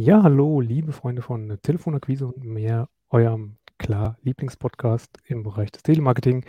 Ja, 0.00 0.22
hallo, 0.22 0.60
liebe 0.60 0.92
Freunde 0.92 1.22
von 1.22 1.58
Telefonakquise 1.60 2.28
und 2.28 2.44
mehr, 2.44 2.88
eurem, 3.10 3.56
klar, 3.78 4.16
Lieblingspodcast 4.22 5.18
im 5.26 5.42
Bereich 5.42 5.72
des 5.72 5.82
Telemarketing. 5.82 6.44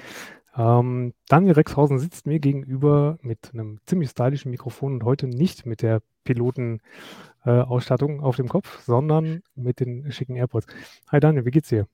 Ähm, 0.55 1.15
Daniel 1.27 1.53
Rexhausen 1.53 1.97
sitzt 1.97 2.27
mir 2.27 2.39
gegenüber 2.39 3.17
mit 3.23 3.49
einem 3.51 3.79
ziemlich 3.87 4.11
stylischen 4.11 4.51
Mikrofon 4.51 4.93
und 4.93 5.03
heute 5.03 5.25
nicht 5.25 5.65
mit 5.65 5.81
der 5.81 6.03
Pilotenausstattung 6.25 8.19
äh, 8.19 8.21
auf 8.21 8.35
dem 8.35 8.49
Kopf, 8.49 8.83
sondern 8.83 9.41
mit 9.55 9.79
den 9.79 10.11
schicken 10.11 10.35
AirPods. 10.35 10.67
Hi 11.07 11.19
Daniel, 11.19 11.43
wie 11.43 11.51
geht's 11.51 11.69
dir? 11.69 11.87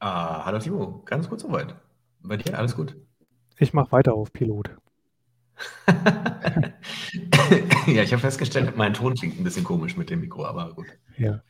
Ah, 0.00 0.44
hallo 0.44 0.58
Timo, 0.58 1.00
ganz 1.06 1.30
gut 1.30 1.40
soweit. 1.40 1.76
Bei 2.20 2.36
dir 2.36 2.58
alles 2.58 2.76
gut? 2.76 2.94
Ich 3.56 3.72
mache 3.72 3.92
weiter 3.92 4.12
auf 4.12 4.34
Pilot. 4.34 4.76
ja, 7.86 8.02
ich 8.02 8.12
habe 8.12 8.20
festgestellt, 8.20 8.76
mein 8.76 8.94
Ton 8.94 9.14
klingt 9.14 9.38
ein 9.38 9.44
bisschen 9.44 9.64
komisch 9.64 9.96
mit 9.96 10.10
dem 10.10 10.20
Mikro, 10.20 10.44
aber 10.44 10.74
gut. 10.74 10.86
Ja. 11.16 11.42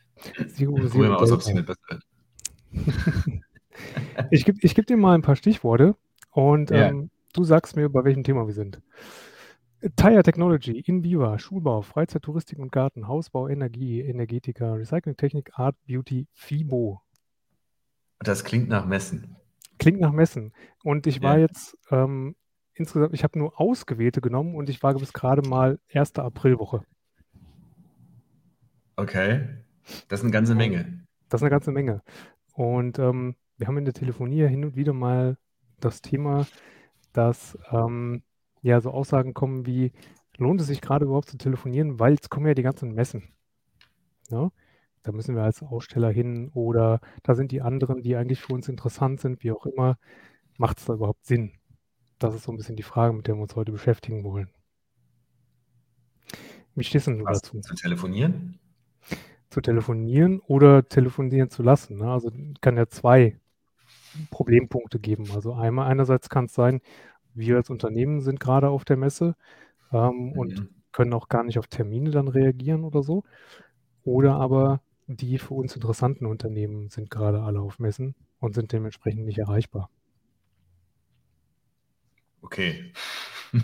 Sie, 0.47 0.65
Sie 0.65 0.97
mal 0.97 1.15
aus, 1.15 1.31
ob 1.31 1.41
es 1.41 1.47
nicht 1.47 1.65
besser 1.65 1.79
wird. 1.89 2.03
ich 4.31 4.45
gebe 4.45 4.57
ich 4.61 4.75
geb 4.75 4.87
dir 4.87 4.97
mal 4.97 5.15
ein 5.15 5.21
paar 5.21 5.35
Stichworte 5.35 5.95
und 6.31 6.69
ja. 6.69 6.87
ähm, 6.87 7.09
du 7.33 7.43
sagst 7.43 7.75
mir, 7.75 7.89
bei 7.89 8.03
welchem 8.03 8.23
Thema 8.23 8.47
wir 8.47 8.53
sind. 8.53 8.81
Tire 9.97 10.23
Technology, 10.23 10.79
InViva, 10.79 11.37
Schulbau, 11.39 11.81
Freizeit, 11.81 12.23
Touristik 12.23 12.59
und 12.59 12.71
Garten, 12.71 13.07
Hausbau, 13.07 13.49
Energie, 13.49 13.99
Energetika, 13.99 14.73
Recyclingtechnik, 14.73 15.59
Art, 15.59 15.75
Beauty, 15.85 16.27
FIBO. 16.31 17.01
Das 18.19 18.45
klingt 18.45 18.69
nach 18.69 18.85
Messen. 18.85 19.35
Klingt 19.79 19.99
nach 19.99 20.13
Messen. 20.13 20.53
Und 20.83 21.05
ich 21.05 21.21
war 21.21 21.37
jetzt 21.37 21.77
ähm, 21.91 22.35
insgesamt, 22.73 23.13
ich 23.13 23.23
habe 23.23 23.39
nur 23.39 23.59
ausgewählte 23.59 24.21
genommen 24.21 24.55
und 24.55 24.69
ich 24.69 24.81
war 24.83 24.93
bis 24.93 25.13
gerade 25.13 25.47
mal 25.47 25.79
erste 25.87 26.23
Aprilwoche. 26.23 26.83
Okay. 28.95 29.47
Das 30.07 30.19
ist 30.19 30.23
eine 30.23 30.31
ganze 30.31 30.55
Menge. 30.55 31.05
Das 31.29 31.39
ist 31.39 31.43
eine 31.43 31.49
ganze 31.49 31.71
Menge. 31.71 32.01
Und 32.53 32.99
ähm, 32.99 33.35
wir 33.57 33.67
haben 33.67 33.77
in 33.77 33.85
der 33.85 33.93
Telefonie 33.93 34.47
hin 34.47 34.63
und 34.63 34.75
wieder 34.75 34.93
mal 34.93 35.37
das 35.79 36.01
Thema, 36.01 36.45
dass 37.11 37.57
ähm, 37.71 38.23
ja 38.61 38.79
so 38.81 38.91
Aussagen 38.91 39.33
kommen 39.33 39.65
wie, 39.65 39.91
lohnt 40.37 40.61
es 40.61 40.67
sich 40.67 40.81
gerade 40.81 41.05
überhaupt 41.05 41.29
zu 41.29 41.37
telefonieren, 41.37 41.99
weil 41.99 42.13
es 42.13 42.29
kommen 42.29 42.47
ja 42.47 42.53
die 42.53 42.63
ganzen 42.63 42.93
Messen. 42.93 43.23
Ja? 44.29 44.51
Da 45.03 45.11
müssen 45.11 45.35
wir 45.35 45.43
als 45.43 45.61
Aussteller 45.61 46.09
hin 46.09 46.49
oder 46.53 47.01
da 47.23 47.35
sind 47.35 47.51
die 47.51 47.61
anderen, 47.61 48.01
die 48.01 48.15
eigentlich 48.15 48.41
für 48.41 48.53
uns 48.53 48.69
interessant 48.69 49.19
sind, 49.19 49.43
wie 49.43 49.51
auch 49.51 49.65
immer. 49.65 49.97
Macht 50.57 50.79
es 50.79 50.85
da 50.85 50.93
überhaupt 50.93 51.25
Sinn? 51.25 51.51
Das 52.23 52.33
ist 52.33 52.43
so 52.43 52.53
ein 52.53 52.57
bisschen 52.57 52.77
die 52.77 52.83
Frage, 52.83 53.11
mit 53.11 53.27
der 53.27 53.35
wir 53.35 53.41
uns 53.41 53.57
heute 53.57 53.73
beschäftigen 53.73 54.23
wollen. 54.23 54.49
Wie 56.73 56.85
stehst 56.85 57.07
du 57.07 57.21
dazu? 57.21 57.59
Zu 57.59 57.75
telefonieren? 57.75 58.59
Zu 59.49 59.59
telefonieren 59.59 60.39
oder 60.39 60.87
telefonieren 60.87 61.49
zu 61.49 61.63
lassen. 61.63 61.97
Ne? 61.97 62.09
Also 62.09 62.31
kann 62.61 62.77
ja 62.77 62.87
zwei 62.87 63.37
Problempunkte 64.31 64.99
geben. 64.99 65.25
Also 65.35 65.53
einmal 65.53 65.91
einerseits 65.91 66.29
kann 66.29 66.45
es 66.45 66.53
sein, 66.53 66.79
wir 67.33 67.57
als 67.57 67.69
Unternehmen 67.69 68.21
sind 68.21 68.39
gerade 68.39 68.69
auf 68.69 68.85
der 68.85 68.95
Messe 68.95 69.35
ähm, 69.91 70.31
mhm. 70.31 70.31
und 70.31 70.69
können 70.93 71.13
auch 71.13 71.27
gar 71.27 71.43
nicht 71.43 71.59
auf 71.59 71.67
Termine 71.67 72.11
dann 72.11 72.29
reagieren 72.29 72.85
oder 72.85 73.03
so. 73.03 73.23
Oder 74.05 74.35
aber 74.35 74.81
die 75.07 75.39
für 75.39 75.55
uns 75.55 75.75
interessanten 75.75 76.25
Unternehmen 76.25 76.87
sind 76.87 77.09
gerade 77.09 77.41
alle 77.41 77.59
auf 77.59 77.79
Messen 77.79 78.15
und 78.39 78.55
sind 78.55 78.71
dementsprechend 78.71 79.25
nicht 79.25 79.39
erreichbar. 79.39 79.89
Okay. 82.43 82.91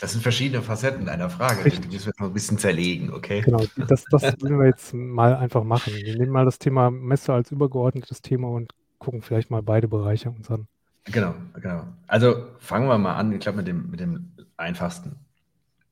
Das 0.00 0.12
sind 0.12 0.22
verschiedene 0.22 0.62
Facetten 0.62 1.08
einer 1.08 1.28
Frage. 1.28 1.64
Richtig. 1.64 1.88
Die 1.88 1.96
müssen 1.96 2.06
wir 2.06 2.10
jetzt 2.10 2.20
mal 2.20 2.26
ein 2.26 2.32
bisschen 2.32 2.58
zerlegen, 2.58 3.12
okay? 3.12 3.40
Genau, 3.40 3.64
das, 3.88 4.04
das 4.04 4.22
würden 4.22 4.60
wir 4.60 4.66
jetzt 4.66 4.94
mal 4.94 5.34
einfach 5.34 5.64
machen. 5.64 5.94
Wir 5.94 6.16
nehmen 6.16 6.30
mal 6.30 6.44
das 6.44 6.60
Thema 6.60 6.92
Messe 6.92 7.32
als 7.32 7.50
übergeordnetes 7.50 8.22
Thema 8.22 8.48
und 8.50 8.72
gucken 9.00 9.20
vielleicht 9.20 9.50
mal 9.50 9.62
beide 9.62 9.88
Bereiche 9.88 10.30
uns 10.30 10.48
an. 10.48 10.68
Genau, 11.06 11.34
genau. 11.60 11.88
Also 12.06 12.46
fangen 12.58 12.88
wir 12.88 12.96
mal 12.98 13.16
an, 13.16 13.32
ich 13.32 13.40
glaube, 13.40 13.58
mit 13.58 13.66
dem, 13.66 13.90
mit 13.90 13.98
dem 13.98 14.30
einfachsten. 14.56 15.16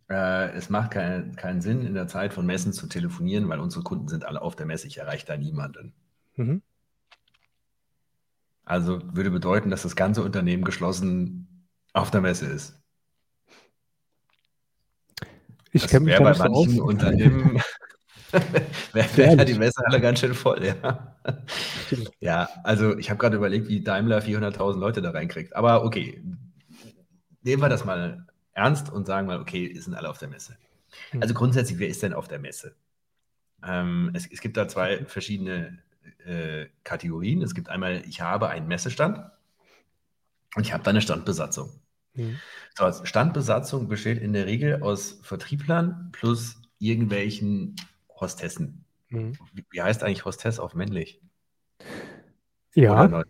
Äh, 0.08 0.52
es 0.52 0.70
macht 0.70 0.92
kein, 0.92 1.34
keinen 1.36 1.60
Sinn, 1.60 1.84
in 1.84 1.94
der 1.94 2.06
Zeit 2.06 2.32
von 2.32 2.46
Messen 2.46 2.72
zu 2.72 2.86
telefonieren, 2.86 3.48
weil 3.48 3.58
unsere 3.58 3.82
Kunden 3.82 4.08
sind 4.08 4.24
alle 4.24 4.40
auf 4.40 4.54
der 4.54 4.66
Messe. 4.66 4.86
Ich 4.86 4.98
erreiche 4.98 5.26
da 5.26 5.36
niemanden. 5.36 5.92
Mhm. 6.36 6.62
Also 8.64 9.00
würde 9.12 9.30
bedeuten, 9.30 9.70
dass 9.70 9.82
das 9.82 9.96
ganze 9.96 10.22
Unternehmen 10.22 10.64
geschlossen 10.64 11.48
auf 11.92 12.10
der 12.10 12.20
Messe 12.20 12.46
ist. 12.46 12.78
Ich 15.72 15.86
kenne 15.88 16.06
mich 16.06 16.16
da 16.16 16.22
bei 16.22 16.36
manchen 16.36 16.76
so 16.76 16.84
Unternehmen 16.84 17.62
wäre 18.92 19.16
wär 19.16 19.44
die 19.44 19.54
Messe 19.54 19.84
alle 19.84 20.00
ganz 20.00 20.20
schön 20.20 20.34
voll, 20.34 20.64
ja. 20.64 21.16
ja, 22.20 22.48
also 22.64 22.96
ich 22.96 23.10
habe 23.10 23.18
gerade 23.18 23.36
überlegt, 23.36 23.68
wie 23.68 23.82
Daimler 23.82 24.20
400.000 24.20 24.78
Leute 24.78 25.02
da 25.02 25.10
reinkriegt. 25.10 25.54
Aber 25.54 25.84
okay, 25.84 26.22
nehmen 27.42 27.62
wir 27.62 27.68
das 27.68 27.84
mal 27.84 28.26
ernst 28.52 28.90
und 28.90 29.06
sagen 29.06 29.26
mal, 29.26 29.40
okay, 29.40 29.74
sind 29.78 29.94
alle 29.94 30.08
auf 30.08 30.18
der 30.18 30.28
Messe. 30.28 30.56
Hm. 31.10 31.22
Also 31.22 31.34
grundsätzlich, 31.34 31.78
wer 31.78 31.88
ist 31.88 32.02
denn 32.02 32.14
auf 32.14 32.28
der 32.28 32.38
Messe? 32.38 32.74
Ähm, 33.64 34.10
es, 34.14 34.26
es, 34.30 34.40
gibt 34.40 34.56
da 34.56 34.66
zwei 34.66 35.04
verschiedene 35.04 35.78
äh, 36.24 36.66
Kategorien. 36.84 37.42
Es 37.42 37.54
gibt 37.54 37.68
einmal, 37.68 38.02
ich 38.06 38.20
habe 38.20 38.48
einen 38.48 38.66
Messestand 38.66 39.24
und 40.56 40.66
ich 40.66 40.72
habe 40.72 40.82
da 40.82 40.90
eine 40.90 41.00
Standbesatzung. 41.00 41.70
Mhm. 42.14 42.38
So, 42.74 42.84
also 42.84 43.04
Standbesatzung 43.04 43.88
besteht 43.88 44.20
in 44.20 44.32
der 44.32 44.46
Regel 44.46 44.82
aus 44.82 45.20
Vertrieblern 45.22 46.10
plus 46.12 46.60
irgendwelchen 46.78 47.76
Hostessen. 48.20 48.84
Mhm. 49.08 49.32
Wie, 49.52 49.64
wie, 49.70 49.82
heißt 49.82 50.02
eigentlich 50.02 50.24
Hostess 50.24 50.58
auf 50.58 50.74
männlich? 50.74 51.20
Ja. 52.74 53.24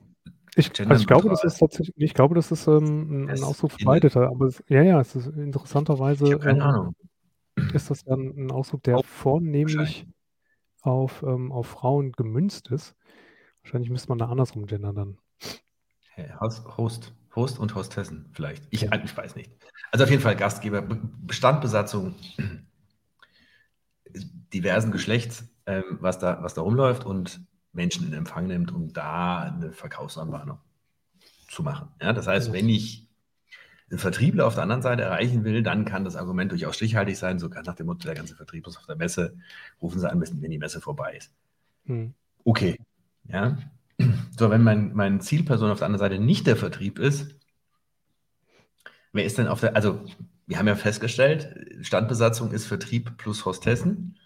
Ich, 0.54 0.70
also 0.80 1.00
ich, 1.00 1.06
glaube, 1.06 1.30
das 1.30 1.44
ist 1.44 1.58
tatsächlich, 1.58 1.94
ich 1.96 2.14
glaube, 2.14 2.34
das 2.34 2.52
ist 2.52 2.66
ähm, 2.66 3.28
ein 3.30 3.42
Ausdruck 3.42 3.72
verbreiteter, 3.72 4.28
aber 4.28 4.46
es, 4.46 4.62
ja, 4.68 4.82
ja, 4.82 5.00
es 5.00 5.16
ist 5.16 5.28
interessanterweise. 5.28 6.26
Ich 6.26 6.40
keine 6.40 6.58
ähm, 6.58 6.62
Ahnung. 6.62 6.96
Ist 7.72 7.90
das 7.90 8.04
ja 8.04 8.14
ein, 8.14 8.46
ein 8.46 8.50
Ausdruck, 8.50 8.82
der 8.82 8.98
oh, 8.98 9.02
vornehmlich 9.02 10.06
auf, 10.82 11.22
ähm, 11.22 11.52
auf 11.52 11.68
Frauen 11.68 12.12
gemünzt 12.12 12.70
ist? 12.70 12.94
Wahrscheinlich 13.62 13.90
müsste 13.90 14.08
man 14.10 14.18
da 14.18 14.26
andersrum 14.26 14.66
gendern 14.66 14.94
dann. 14.94 15.18
Hey, 16.14 16.30
Host. 16.76 17.14
Host 17.34 17.58
und 17.58 17.74
Hostessen 17.74 18.28
vielleicht. 18.32 18.64
Ich, 18.70 18.82
ich 18.82 19.16
weiß 19.16 19.36
nicht. 19.36 19.50
Also 19.90 20.04
auf 20.04 20.10
jeden 20.10 20.22
Fall 20.22 20.36
Gastgeber, 20.36 20.82
Bestandbesatzung 20.82 22.14
diversen 24.52 24.92
Geschlechts, 24.92 25.48
ähm, 25.66 25.98
was, 26.00 26.18
da, 26.18 26.42
was 26.42 26.54
da 26.54 26.62
rumläuft 26.62 27.04
und 27.04 27.40
Menschen 27.72 28.06
in 28.06 28.12
Empfang 28.12 28.46
nimmt, 28.46 28.72
um 28.72 28.92
da 28.92 29.40
eine 29.40 29.72
Verkaufsanbahnung 29.72 30.58
zu 31.48 31.62
machen. 31.62 31.88
Ja, 32.00 32.12
das 32.12 32.26
heißt, 32.26 32.52
wenn 32.52 32.68
ich 32.68 33.08
einen 33.90 33.98
Vertriebler 33.98 34.46
auf 34.46 34.54
der 34.54 34.62
anderen 34.62 34.82
Seite 34.82 35.02
erreichen 35.02 35.44
will, 35.44 35.62
dann 35.62 35.84
kann 35.84 36.04
das 36.04 36.16
Argument 36.16 36.50
durchaus 36.50 36.76
stichhaltig 36.76 37.18
sein, 37.18 37.38
so 37.38 37.48
nach 37.48 37.74
dem 37.74 37.86
Motto, 37.86 38.06
der 38.06 38.14
ganze 38.14 38.34
Vertrieb 38.34 38.66
ist 38.66 38.78
auf 38.78 38.86
der 38.86 38.96
Messe, 38.96 39.36
rufen 39.80 40.00
Sie 40.00 40.10
an, 40.10 40.20
wenn 40.20 40.50
die 40.50 40.58
Messe 40.58 40.80
vorbei 40.80 41.16
ist. 41.16 41.32
Hm. 41.86 42.14
Okay, 42.44 42.78
ja, 43.28 43.56
so, 44.38 44.50
wenn 44.50 44.62
mein, 44.62 44.92
mein 44.94 45.20
Zielperson 45.20 45.70
auf 45.70 45.78
der 45.78 45.86
anderen 45.86 46.10
Seite 46.10 46.22
nicht 46.22 46.46
der 46.46 46.56
Vertrieb 46.56 46.98
ist, 46.98 47.34
wer 49.12 49.24
ist 49.24 49.38
denn 49.38 49.48
auf 49.48 49.60
der, 49.60 49.76
also 49.76 50.00
wir 50.46 50.58
haben 50.58 50.68
ja 50.68 50.74
festgestellt, 50.74 51.54
Standbesatzung 51.82 52.52
ist 52.52 52.66
Vertrieb 52.66 53.16
plus 53.16 53.44
Hostessen, 53.44 54.18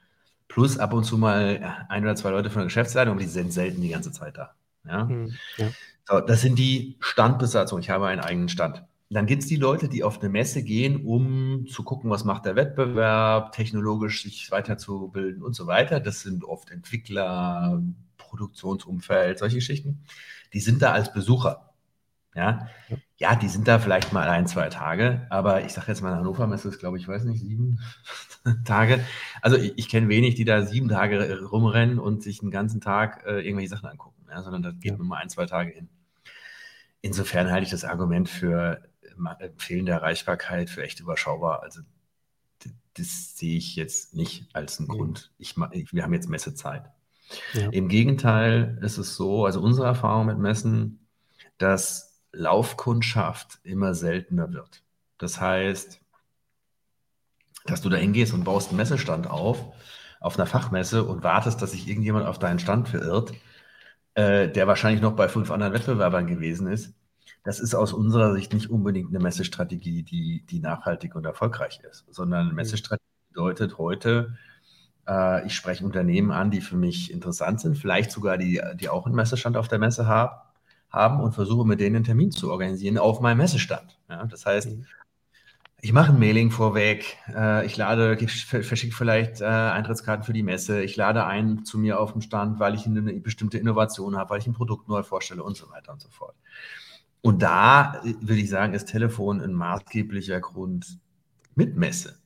plus 0.48 0.78
ab 0.78 0.92
und 0.92 1.04
zu 1.04 1.18
mal 1.18 1.86
ein 1.88 2.04
oder 2.04 2.16
zwei 2.16 2.30
Leute 2.30 2.50
von 2.50 2.60
der 2.60 2.66
Geschäftsleitung, 2.66 3.12
aber 3.12 3.22
die 3.22 3.28
sind 3.28 3.52
selten 3.52 3.80
die 3.80 3.90
ganze 3.90 4.12
Zeit 4.12 4.36
da. 4.36 4.54
Ja? 4.84 5.08
Hm, 5.08 5.32
ja. 5.56 5.68
So, 6.08 6.20
das 6.20 6.40
sind 6.40 6.58
die 6.58 6.96
Standbesatzungen. 7.00 7.82
Ich 7.82 7.90
habe 7.90 8.06
einen 8.06 8.20
eigenen 8.20 8.48
Stand. 8.48 8.84
Dann 9.08 9.26
gibt 9.26 9.42
es 9.42 9.48
die 9.48 9.56
Leute, 9.56 9.88
die 9.88 10.02
auf 10.02 10.20
eine 10.20 10.28
Messe 10.28 10.62
gehen, 10.62 11.04
um 11.04 11.66
zu 11.68 11.84
gucken, 11.84 12.10
was 12.10 12.24
macht 12.24 12.44
der 12.44 12.56
Wettbewerb, 12.56 13.52
technologisch 13.52 14.22
sich 14.22 14.50
weiterzubilden 14.50 15.42
und 15.42 15.54
so 15.54 15.66
weiter. 15.66 16.00
Das 16.00 16.22
sind 16.22 16.44
oft 16.44 16.70
Entwickler, 16.70 17.82
Produktionsumfeld, 18.28 19.38
solche 19.38 19.56
Geschichten, 19.56 20.04
die 20.52 20.60
sind 20.60 20.82
da 20.82 20.92
als 20.92 21.12
Besucher. 21.12 21.74
Ja, 22.34 22.68
ja, 23.16 23.34
die 23.34 23.48
sind 23.48 23.66
da 23.66 23.78
vielleicht 23.78 24.12
mal 24.12 24.28
ein, 24.28 24.46
zwei 24.46 24.68
Tage, 24.68 25.26
aber 25.30 25.64
ich 25.64 25.72
sage 25.72 25.86
jetzt 25.88 26.02
mal, 26.02 26.10
in 26.10 26.18
Hannover 26.18 26.52
ist 26.54 26.66
es, 26.66 26.78
glaube 26.78 26.98
ich, 26.98 27.08
weiß 27.08 27.24
nicht, 27.24 27.40
sieben 27.40 27.80
Tage. 28.66 29.02
Also 29.40 29.56
ich, 29.56 29.72
ich 29.76 29.88
kenne 29.88 30.10
wenig, 30.10 30.34
die 30.34 30.44
da 30.44 30.66
sieben 30.66 30.88
Tage 30.88 31.40
rumrennen 31.46 31.98
und 31.98 32.22
sich 32.22 32.40
den 32.40 32.50
ganzen 32.50 32.82
Tag 32.82 33.24
äh, 33.26 33.40
irgendwelche 33.40 33.70
Sachen 33.70 33.88
angucken, 33.88 34.26
ja, 34.28 34.42
sondern 34.42 34.62
da 34.62 34.70
geht 34.70 34.92
ja. 34.92 34.96
nur 34.98 35.06
mal 35.06 35.16
ein, 35.16 35.30
zwei 35.30 35.46
Tage 35.46 35.70
hin. 35.70 35.88
Insofern 37.00 37.50
halte 37.50 37.64
ich 37.64 37.70
das 37.70 37.84
Argument 37.84 38.28
für 38.28 38.82
äh, 39.38 39.48
fehlende 39.56 39.92
Erreichbarkeit 39.92 40.68
für 40.68 40.82
echt 40.82 41.00
überschaubar. 41.00 41.62
Also 41.62 41.80
das 42.98 43.36
sehe 43.36 43.56
ich 43.56 43.76
jetzt 43.76 44.14
nicht 44.14 44.54
als 44.54 44.78
einen 44.78 44.88
Grund. 44.88 45.32
Ich, 45.38 45.56
wir 45.56 46.02
haben 46.02 46.12
jetzt 46.12 46.28
Messezeit. 46.28 46.90
Ja. 47.54 47.68
Im 47.70 47.88
Gegenteil 47.88 48.78
ist 48.82 48.98
es 48.98 49.16
so, 49.16 49.46
also 49.46 49.60
unsere 49.60 49.86
Erfahrung 49.86 50.26
mit 50.26 50.38
Messen, 50.38 51.06
dass 51.58 52.22
Laufkundschaft 52.32 53.58
immer 53.62 53.94
seltener 53.94 54.52
wird. 54.52 54.82
Das 55.18 55.40
heißt, 55.40 56.00
dass 57.64 57.80
du 57.80 57.88
da 57.88 57.96
hingehst 57.96 58.32
und 58.32 58.44
baust 58.44 58.68
einen 58.68 58.76
Messestand 58.76 59.28
auf, 59.28 59.64
auf 60.20 60.38
einer 60.38 60.46
Fachmesse 60.46 61.04
und 61.04 61.22
wartest, 61.22 61.60
dass 61.62 61.72
sich 61.72 61.88
irgendjemand 61.88 62.26
auf 62.26 62.38
deinen 62.38 62.58
Stand 62.58 62.88
verirrt, 62.88 63.32
äh, 64.14 64.48
der 64.48 64.66
wahrscheinlich 64.66 65.02
noch 65.02 65.16
bei 65.16 65.28
fünf 65.28 65.50
anderen 65.50 65.72
Wettbewerbern 65.72 66.26
gewesen 66.26 66.68
ist. 66.68 66.94
Das 67.44 67.60
ist 67.60 67.74
aus 67.74 67.92
unserer 67.92 68.34
Sicht 68.34 68.52
nicht 68.52 68.70
unbedingt 68.70 69.10
eine 69.10 69.20
Messestrategie, 69.20 70.02
die, 70.02 70.44
die 70.46 70.58
nachhaltig 70.58 71.14
und 71.14 71.24
erfolgreich 71.24 71.80
ist, 71.88 72.04
sondern 72.10 72.40
eine 72.40 72.50
mhm. 72.50 72.56
Messestrategie 72.56 73.04
bedeutet 73.28 73.78
heute, 73.78 74.36
ich 75.46 75.54
spreche 75.54 75.84
Unternehmen 75.84 76.32
an, 76.32 76.50
die 76.50 76.60
für 76.60 76.76
mich 76.76 77.12
interessant 77.12 77.60
sind, 77.60 77.78
vielleicht 77.78 78.10
sogar 78.10 78.38
die, 78.38 78.60
die 78.80 78.88
auch 78.88 79.06
einen 79.06 79.14
Messestand 79.14 79.56
auf 79.56 79.68
der 79.68 79.78
Messe 79.78 80.08
haben, 80.08 80.34
haben 80.90 81.20
und 81.20 81.32
versuche 81.32 81.66
mit 81.66 81.80
denen 81.80 81.96
einen 81.96 82.04
Termin 82.04 82.30
zu 82.30 82.50
organisieren 82.50 82.98
auf 82.98 83.20
meinem 83.20 83.38
Messestand. 83.38 83.98
Ja, 84.08 84.24
das 84.24 84.46
heißt, 84.46 84.70
mhm. 84.70 84.86
ich 85.80 85.92
mache 85.92 86.12
ein 86.12 86.18
Mailing 86.18 86.50
vorweg, 86.50 87.16
äh, 87.34 87.66
ich 87.66 87.76
lade, 87.76 88.16
verschicke 88.16 88.94
vielleicht 88.94 89.40
äh, 89.40 89.44
Eintrittskarten 89.44 90.24
für 90.24 90.32
die 90.32 90.42
Messe, 90.42 90.82
ich 90.82 90.96
lade 90.96 91.24
ein 91.24 91.64
zu 91.64 91.78
mir 91.78 92.00
auf 92.00 92.12
dem 92.12 92.22
Stand, 92.22 92.58
weil 92.58 92.74
ich 92.74 92.86
eine 92.86 93.02
bestimmte 93.20 93.58
Innovation 93.58 94.16
habe, 94.16 94.30
weil 94.30 94.40
ich 94.40 94.46
ein 94.46 94.54
Produkt 94.54 94.88
neu 94.88 95.02
vorstelle 95.02 95.42
und 95.42 95.56
so 95.56 95.70
weiter 95.70 95.92
und 95.92 96.00
so 96.00 96.08
fort. 96.08 96.34
Und 97.20 97.42
da 97.42 98.00
äh, 98.04 98.14
würde 98.20 98.40
ich 98.40 98.50
sagen, 98.50 98.74
ist 98.74 98.86
Telefon 98.86 99.40
ein 99.40 99.52
maßgeblicher 99.52 100.40
Grund 100.40 100.98
mit 101.54 101.76
Messe. 101.76 102.18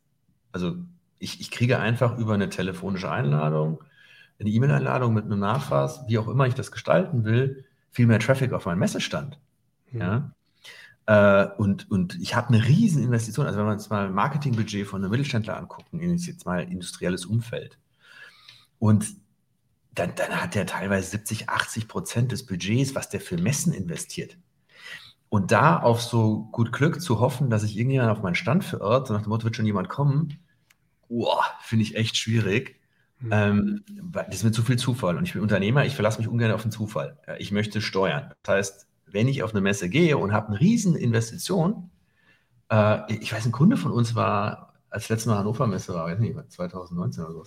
Also 0.53 0.77
ich, 1.21 1.41
ich 1.41 1.51
kriege 1.51 1.79
einfach 1.79 2.19
über 2.19 2.35
eine 2.35 2.49
telefonische 2.49 3.11
Einladung, 3.11 3.85
eine 4.41 4.51
E-Mail-Einladung 4.51 5.15
mit 5.15 5.27
einem 5.27 5.39
Nachfass, 5.39 6.03
wie 6.09 6.19
auch 6.19 6.27
immer 6.27 6.47
ich 6.47 6.55
das 6.55 6.73
gestalten 6.73 7.25
will, 7.25 7.65
viel 7.91 8.07
mehr 8.07 8.19
Traffic 8.19 8.53
auf 8.53 8.65
meinen 8.65 8.79
Messestand. 8.79 9.39
Mhm. 9.93 10.01
Ja? 10.01 10.33
Äh, 11.07 11.49
und, 11.59 11.91
und 11.91 12.19
ich 12.21 12.35
habe 12.35 12.49
eine 12.49 12.67
riesen 12.67 13.05
Investition. 13.05 13.47
Also 13.47 13.59
wenn 13.59 13.67
wir 13.67 13.73
uns 13.73 13.91
mal 13.91 14.07
ein 14.07 14.15
Marketingbudget 14.15 14.87
von 14.87 15.03
einem 15.03 15.11
Mittelständler 15.11 15.59
angucken, 15.59 16.01
in 16.01 16.17
jetzt 16.17 16.47
mal 16.47 16.63
industrielles 16.63 17.27
Umfeld. 17.27 17.79
Und 18.79 19.07
dann, 19.95 20.15
dann 20.15 20.41
hat 20.41 20.55
der 20.55 20.67
teilweise 20.67 21.11
70, 21.11 21.51
80 21.51 21.87
Prozent 21.87 22.33
des 22.33 22.47
Budgets, 22.47 22.95
was 22.95 23.11
der 23.11 23.21
für 23.21 23.37
Messen 23.37 23.75
investiert. 23.75 24.39
Und 25.29 25.53
da 25.53 25.79
auf 25.79 26.01
so 26.01 26.49
gut 26.51 26.73
Glück 26.73 27.03
zu 27.03 27.21
hoffen, 27.21 27.51
dass 27.51 27.63
sich 27.63 27.77
irgendjemand 27.77 28.11
auf 28.11 28.23
meinen 28.23 28.35
Stand 28.35 28.65
verirrt, 28.65 29.07
so 29.07 29.15
nach 29.15 29.23
dem 29.23 29.29
Motto, 29.29 29.45
wird 29.45 29.57
schon 29.57 29.67
jemand 29.67 29.89
kommen, 29.89 30.39
finde 31.61 31.83
ich 31.83 31.97
echt 31.97 32.17
schwierig. 32.17 32.81
Mhm. 33.21 33.31
Ähm, 33.33 33.85
das 34.13 34.37
ist 34.37 34.45
mir 34.45 34.53
zu 34.53 34.63
viel 34.63 34.79
Zufall. 34.79 35.17
Und 35.17 35.25
ich 35.25 35.33
bin 35.33 35.43
Unternehmer, 35.43 35.85
ich 35.85 35.95
verlasse 35.95 36.19
mich 36.19 36.29
ungern 36.29 36.53
auf 36.53 36.63
den 36.63 36.71
Zufall. 36.71 37.19
Ich 37.39 37.53
möchte 37.53 37.81
steuern. 37.81 38.33
Das 38.43 38.55
heißt, 38.55 38.87
wenn 39.07 39.29
ich 39.29 39.43
auf 39.43 39.53
eine 39.53 39.61
Messe 39.61 39.89
gehe 39.89 40.17
und 40.17 40.33
habe 40.33 40.49
eine 40.49 40.61
riesen 40.61 40.97
Investition, 40.97 41.91
äh, 42.71 43.13
ich 43.15 43.33
weiß, 43.33 43.47
ein 43.47 43.53
Kunde 43.53 43.77
von 43.77 43.93
uns 43.93 44.15
war, 44.15 44.75
als 44.89 45.09
letztes 45.09 45.27
Mal 45.27 45.39
Hannover 45.39 45.67
Messe 45.67 45.95
war, 45.95 46.13
nicht, 46.17 46.37
2019 46.53 47.25
oder 47.25 47.33
so, 47.33 47.45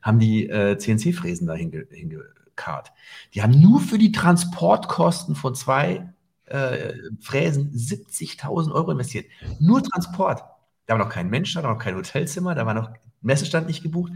haben 0.00 0.18
die 0.18 0.48
äh, 0.48 0.76
CNC-Fräsen 0.76 1.46
da 1.46 1.54
hinge 1.54 1.86
hingekarrt. 1.90 2.92
Die 3.34 3.42
haben 3.42 3.60
nur 3.60 3.80
für 3.80 3.98
die 3.98 4.12
Transportkosten 4.12 5.36
von 5.36 5.54
zwei 5.54 6.12
äh, 6.46 6.94
Fräsen 7.20 7.72
70.000 7.72 8.72
Euro 8.72 8.90
investiert. 8.90 9.26
Nur 9.60 9.82
Transport. 9.82 10.42
Da 10.92 10.98
war 10.98 11.06
noch 11.06 11.12
kein 11.14 11.30
Mensch, 11.30 11.54
da 11.54 11.62
war 11.62 11.72
noch 11.72 11.80
kein 11.80 11.96
Hotelzimmer, 11.96 12.54
da 12.54 12.66
war 12.66 12.74
noch 12.74 12.90
Messestand 13.22 13.66
nicht 13.66 13.82
gebucht. 13.82 14.12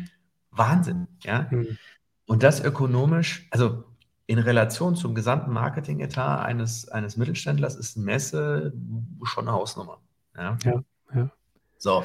Wahnsinn, 0.50 1.08
ja. 1.22 1.46
Mhm. 1.50 1.78
Und 2.26 2.42
das 2.42 2.62
ökonomisch, 2.62 3.48
also 3.50 3.84
in 4.26 4.38
Relation 4.38 4.94
zum 4.94 5.14
gesamten 5.14 5.52
Marketing-Etat 5.52 6.44
eines, 6.44 6.86
eines 6.90 7.16
Mittelständlers 7.16 7.76
ist 7.76 7.96
Messe 7.96 8.74
schon 9.22 9.48
eine 9.48 9.56
Hausnummer. 9.56 10.02
Ja? 10.36 10.58
ja, 10.64 10.82
ja. 11.14 11.30
So, 11.78 12.04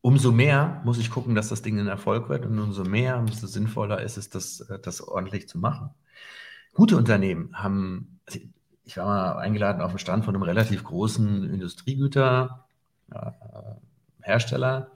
umso 0.00 0.32
mehr 0.32 0.82
muss 0.84 0.98
ich 0.98 1.08
gucken, 1.08 1.36
dass 1.36 1.50
das 1.50 1.62
Ding 1.62 1.78
ein 1.78 1.86
Erfolg 1.86 2.28
wird 2.28 2.46
und 2.46 2.58
umso 2.58 2.82
mehr, 2.82 3.16
umso 3.18 3.46
sinnvoller 3.46 4.02
ist 4.02 4.16
es, 4.16 4.28
das, 4.28 4.66
das 4.82 5.02
ordentlich 5.02 5.48
zu 5.48 5.58
machen. 5.58 5.90
Gute 6.72 6.96
Unternehmen 6.96 7.50
haben, 7.52 8.18
also 8.26 8.40
ich 8.82 8.96
war 8.96 9.06
mal 9.06 9.38
eingeladen 9.38 9.82
auf 9.82 9.92
dem 9.92 9.98
Stand 9.98 10.24
von 10.24 10.34
einem 10.34 10.42
relativ 10.42 10.82
großen 10.82 11.44
Industriegüterhersteller. 14.24 14.90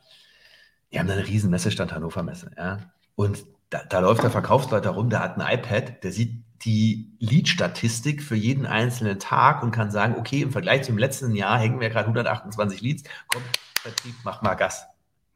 Die 0.92 0.98
haben 0.98 1.10
eine 1.10 1.26
riesen 1.26 1.50
Messestand 1.50 1.92
Hannover 1.92 2.22
Messe. 2.22 2.50
Ja? 2.56 2.78
Und 3.14 3.44
da, 3.70 3.84
da, 3.84 4.00
läuft 4.00 4.22
der 4.22 4.30
Verkaufsleiter 4.30 4.90
rum, 4.90 5.10
der 5.10 5.20
hat 5.20 5.38
ein 5.38 5.58
iPad, 5.58 6.02
der 6.02 6.12
sieht 6.12 6.42
die 6.62 7.12
Lead-Statistik 7.20 8.22
für 8.22 8.34
jeden 8.34 8.66
einzelnen 8.66 9.18
Tag 9.18 9.62
und 9.62 9.70
kann 9.70 9.90
sagen, 9.90 10.16
okay, 10.18 10.40
im 10.42 10.50
Vergleich 10.50 10.82
zum 10.82 10.98
letzten 10.98 11.34
Jahr 11.34 11.58
hängen 11.58 11.78
wir 11.78 11.90
gerade 11.90 12.06
128 12.06 12.80
Leads, 12.80 13.04
komm, 13.28 13.42
Vertrieb, 13.80 14.14
mach 14.24 14.42
mal 14.42 14.54
Gas. 14.54 14.86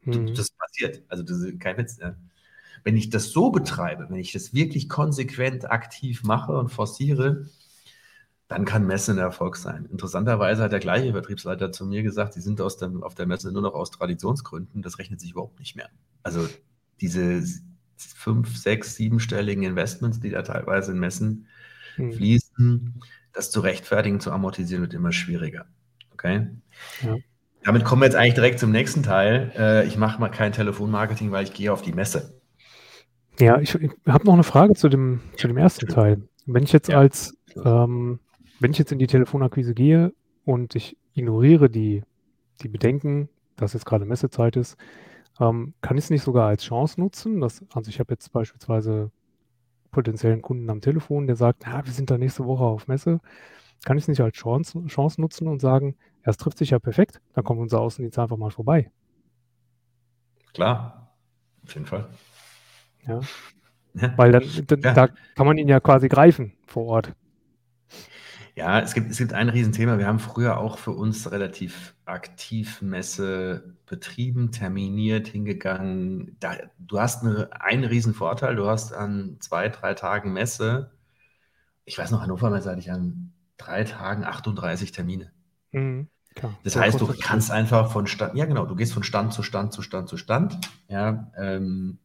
Mhm. 0.01 0.33
Das 0.33 0.49
passiert. 0.51 1.03
Also 1.07 1.23
das 1.23 1.37
ist 1.37 1.59
kein 1.59 1.77
Witz. 1.77 1.97
Ja. 1.97 2.15
Wenn 2.83 2.97
ich 2.97 3.09
das 3.09 3.31
so 3.31 3.51
betreibe, 3.51 4.07
wenn 4.09 4.19
ich 4.19 4.33
das 4.33 4.53
wirklich 4.53 4.89
konsequent 4.89 5.71
aktiv 5.71 6.23
mache 6.23 6.57
und 6.57 6.69
forciere, 6.69 7.47
dann 8.53 8.65
kann 8.65 8.85
Messe 8.85 9.13
ein 9.13 9.17
Erfolg 9.17 9.55
sein. 9.55 9.87
Interessanterweise 9.91 10.61
hat 10.61 10.71
der 10.71 10.79
gleiche 10.79 11.11
Vertriebsleiter 11.11 11.71
zu 11.71 11.87
mir 11.87 12.03
gesagt, 12.03 12.33
sie 12.33 12.41
sind 12.41 12.61
aus 12.61 12.77
dem, 12.77 13.01
auf 13.01 13.15
der 13.15 13.25
Messe 13.25 13.51
nur 13.51 13.63
noch 13.63 13.73
aus 13.73 13.89
Traditionsgründen. 13.89 14.83
Das 14.83 14.99
rechnet 14.99 15.19
sich 15.19 15.31
überhaupt 15.31 15.57
nicht 15.57 15.75
mehr. 15.75 15.89
Also 16.21 16.47
diese 17.01 17.43
fünf, 17.97 18.55
sechs, 18.55 18.95
siebenstelligen 18.95 19.63
Investments, 19.63 20.19
die 20.19 20.29
da 20.29 20.43
teilweise 20.43 20.91
in 20.91 20.99
Messen 20.99 21.47
hm. 21.95 22.13
fließen, 22.13 23.01
das 23.33 23.49
zu 23.49 23.59
rechtfertigen, 23.61 24.19
zu 24.19 24.31
amortisieren, 24.31 24.83
wird 24.83 24.93
immer 24.93 25.11
schwieriger. 25.11 25.65
Okay? 26.13 26.47
Ja. 27.01 27.15
Damit 27.63 27.85
kommen 27.85 28.03
wir 28.03 28.05
jetzt 28.05 28.15
eigentlich 28.15 28.35
direkt 28.35 28.59
zum 28.59 28.69
nächsten 28.69 29.01
Teil. 29.01 29.51
Äh, 29.57 29.87
ich 29.87 29.97
mache 29.97 30.19
mal 30.19 30.29
kein 30.29 30.51
Telefonmarketing, 30.51 31.31
weil 31.31 31.43
ich 31.43 31.53
gehe 31.53 31.73
auf 31.73 31.81
die 31.81 31.93
Messe. 31.93 32.39
Ja, 33.39 33.59
ich, 33.59 33.73
ich 33.73 33.89
habe 34.07 34.25
noch 34.25 34.33
eine 34.33 34.43
Frage 34.43 34.75
zu 34.75 34.89
dem, 34.89 35.21
zu 35.37 35.47
dem 35.47 35.57
ersten 35.57 35.87
Teil. 35.87 36.21
Wenn 36.45 36.63
ich 36.63 36.71
jetzt 36.71 36.89
ja. 36.89 36.99
als, 36.99 37.35
ähm, 37.55 38.19
wenn 38.59 38.71
ich 38.71 38.77
jetzt 38.77 38.91
in 38.91 38.99
die 38.99 39.07
Telefonakquise 39.07 39.73
gehe 39.73 40.13
und 40.45 40.75
ich 40.75 40.97
ignoriere 41.13 41.69
die, 41.69 42.03
die 42.61 42.67
Bedenken, 42.67 43.29
dass 43.55 43.73
jetzt 43.73 43.85
gerade 43.85 44.05
Messezeit 44.05 44.55
ist, 44.55 44.77
ähm, 45.39 45.73
kann 45.81 45.97
ich 45.97 46.05
es 46.05 46.09
nicht 46.09 46.23
sogar 46.23 46.47
als 46.47 46.63
Chance 46.63 46.99
nutzen? 46.99 47.41
Dass, 47.41 47.63
also 47.73 47.89
ich 47.89 47.99
habe 47.99 48.13
jetzt 48.13 48.31
beispielsweise 48.31 49.11
potenziellen 49.91 50.41
Kunden 50.41 50.69
am 50.69 50.81
Telefon, 50.81 51.27
der 51.27 51.35
sagt, 51.35 51.65
ja, 51.65 51.85
wir 51.85 51.93
sind 51.93 52.11
da 52.11 52.17
nächste 52.17 52.45
Woche 52.45 52.63
auf 52.63 52.87
Messe. 52.87 53.19
Kann 53.85 53.97
ich 53.97 54.03
es 54.03 54.07
nicht 54.07 54.21
als 54.21 54.35
Chance, 54.35 54.85
Chance 54.87 55.19
nutzen 55.21 55.47
und 55.47 55.59
sagen, 55.59 55.95
ja, 56.25 56.31
es 56.31 56.37
trifft 56.37 56.57
sich 56.57 56.71
ja 56.71 56.79
perfekt, 56.79 57.21
dann 57.33 57.43
kommt 57.43 57.59
unser 57.59 57.81
Außendienst 57.81 58.17
einfach 58.17 58.37
mal 58.37 58.49
vorbei. 58.49 58.91
Klar, 60.53 61.15
auf 61.63 61.73
jeden 61.73 61.85
Fall. 61.85 62.09
Ja. 63.05 63.19
ja. 63.95 64.17
Weil 64.17 64.31
dann, 64.31 64.43
dann 64.67 64.81
ja. 64.81 64.93
da 64.93 65.07
kann 65.35 65.47
man 65.47 65.57
ihn 65.57 65.67
ja 65.67 65.79
quasi 65.79 66.07
greifen 66.07 66.53
vor 66.65 66.85
Ort. 66.85 67.13
Ja, 68.55 68.79
es 68.79 68.93
gibt, 68.93 69.09
es 69.09 69.17
gibt 69.17 69.33
ein 69.33 69.49
Riesenthema. 69.49 69.97
Wir 69.97 70.07
haben 70.07 70.19
früher 70.19 70.59
auch 70.59 70.77
für 70.77 70.91
uns 70.91 71.31
relativ 71.31 71.95
aktiv 72.05 72.81
Messe 72.81 73.75
betrieben, 73.87 74.51
terminiert, 74.51 75.27
hingegangen. 75.27 76.37
Da, 76.39 76.55
du 76.77 76.99
hast 76.99 77.23
eine, 77.23 77.49
einen 77.59 77.83
riesen 77.83 78.13
Vorteil. 78.13 78.55
Du 78.55 78.67
hast 78.67 78.93
an 78.93 79.37
zwei, 79.39 79.69
drei 79.69 79.95
Tagen 79.95 80.33
Messe, 80.33 80.91
ich 81.85 81.97
weiß 81.97 82.11
noch, 82.11 82.21
Hannover 82.21 82.49
Messe 82.49 82.69
hatte 82.69 82.79
ich 82.79 82.91
an 82.91 83.33
drei 83.57 83.83
Tagen 83.83 84.23
38 84.23 84.91
Termine. 84.91 85.31
Mhm, 85.71 86.07
das 86.63 86.75
heißt, 86.75 86.99
du 86.99 87.07
kannst 87.19 87.51
einfach 87.51 87.91
von 87.91 88.07
Stand, 88.07 88.35
ja 88.35 88.45
genau, 88.45 88.65
du 88.65 88.75
gehst 88.75 88.93
von 88.93 89.03
Stand 89.03 89.33
zu 89.33 89.43
Stand 89.43 89.73
zu 89.73 89.81
Stand 89.81 90.09
zu 90.09 90.17
Stand. 90.17 90.59
Ja, 90.87 91.31
ähm, 91.37 91.99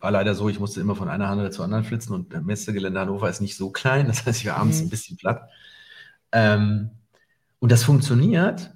war 0.00 0.10
leider 0.10 0.34
so, 0.34 0.48
ich 0.48 0.60
musste 0.60 0.80
immer 0.80 0.96
von 0.96 1.08
einer 1.08 1.28
Hand 1.28 1.52
zur 1.52 1.64
anderen 1.64 1.84
flitzen 1.84 2.12
und 2.12 2.32
der 2.32 2.42
Messegelände 2.42 3.00
Hannover 3.00 3.28
ist 3.28 3.40
nicht 3.40 3.56
so 3.56 3.70
klein, 3.70 4.06
das 4.06 4.26
heißt, 4.26 4.40
ich 4.40 4.46
war 4.48 4.56
abends 4.56 4.80
mhm. 4.80 4.86
ein 4.86 4.90
bisschen 4.90 5.16
platt. 5.16 5.48
Ähm, 6.34 6.90
und 7.60 7.72
das 7.72 7.84
funktioniert, 7.84 8.74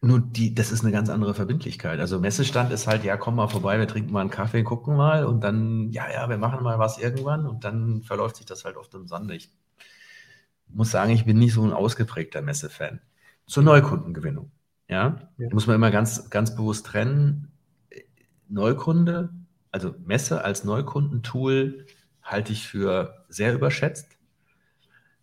nur 0.00 0.20
die, 0.20 0.54
das 0.54 0.70
ist 0.70 0.82
eine 0.82 0.92
ganz 0.92 1.08
andere 1.08 1.32
Verbindlichkeit. 1.32 2.00
Also 2.00 2.20
Messestand 2.20 2.72
ist 2.72 2.86
halt, 2.86 3.04
ja, 3.04 3.16
komm 3.16 3.36
mal 3.36 3.48
vorbei, 3.48 3.78
wir 3.78 3.88
trinken 3.88 4.12
mal 4.12 4.20
einen 4.20 4.30
Kaffee, 4.30 4.62
gucken 4.62 4.96
mal 4.96 5.24
und 5.24 5.42
dann, 5.42 5.90
ja, 5.92 6.10
ja, 6.10 6.28
wir 6.28 6.38
machen 6.38 6.62
mal 6.62 6.78
was 6.78 6.98
irgendwann 6.98 7.46
und 7.46 7.64
dann 7.64 8.02
verläuft 8.02 8.36
sich 8.36 8.46
das 8.46 8.64
halt 8.64 8.76
oft 8.76 8.92
im 8.94 9.06
Sande. 9.08 9.34
Ich 9.34 9.50
muss 10.68 10.90
sagen, 10.90 11.12
ich 11.12 11.24
bin 11.24 11.38
nicht 11.38 11.54
so 11.54 11.64
ein 11.64 11.72
ausgeprägter 11.72 12.42
Messefan. 12.42 13.00
Zur 13.46 13.62
Neukundengewinnung, 13.62 14.50
ja, 14.88 15.30
ja. 15.38 15.48
muss 15.52 15.66
man 15.66 15.76
immer 15.76 15.90
ganz, 15.90 16.28
ganz 16.30 16.54
bewusst 16.54 16.86
trennen. 16.86 17.50
Neukunde, 18.48 19.30
also 19.70 19.94
Messe 20.04 20.44
als 20.44 20.64
Neukundentool 20.64 21.86
halte 22.22 22.52
ich 22.52 22.66
für 22.66 23.24
sehr 23.28 23.54
überschätzt. 23.54 24.17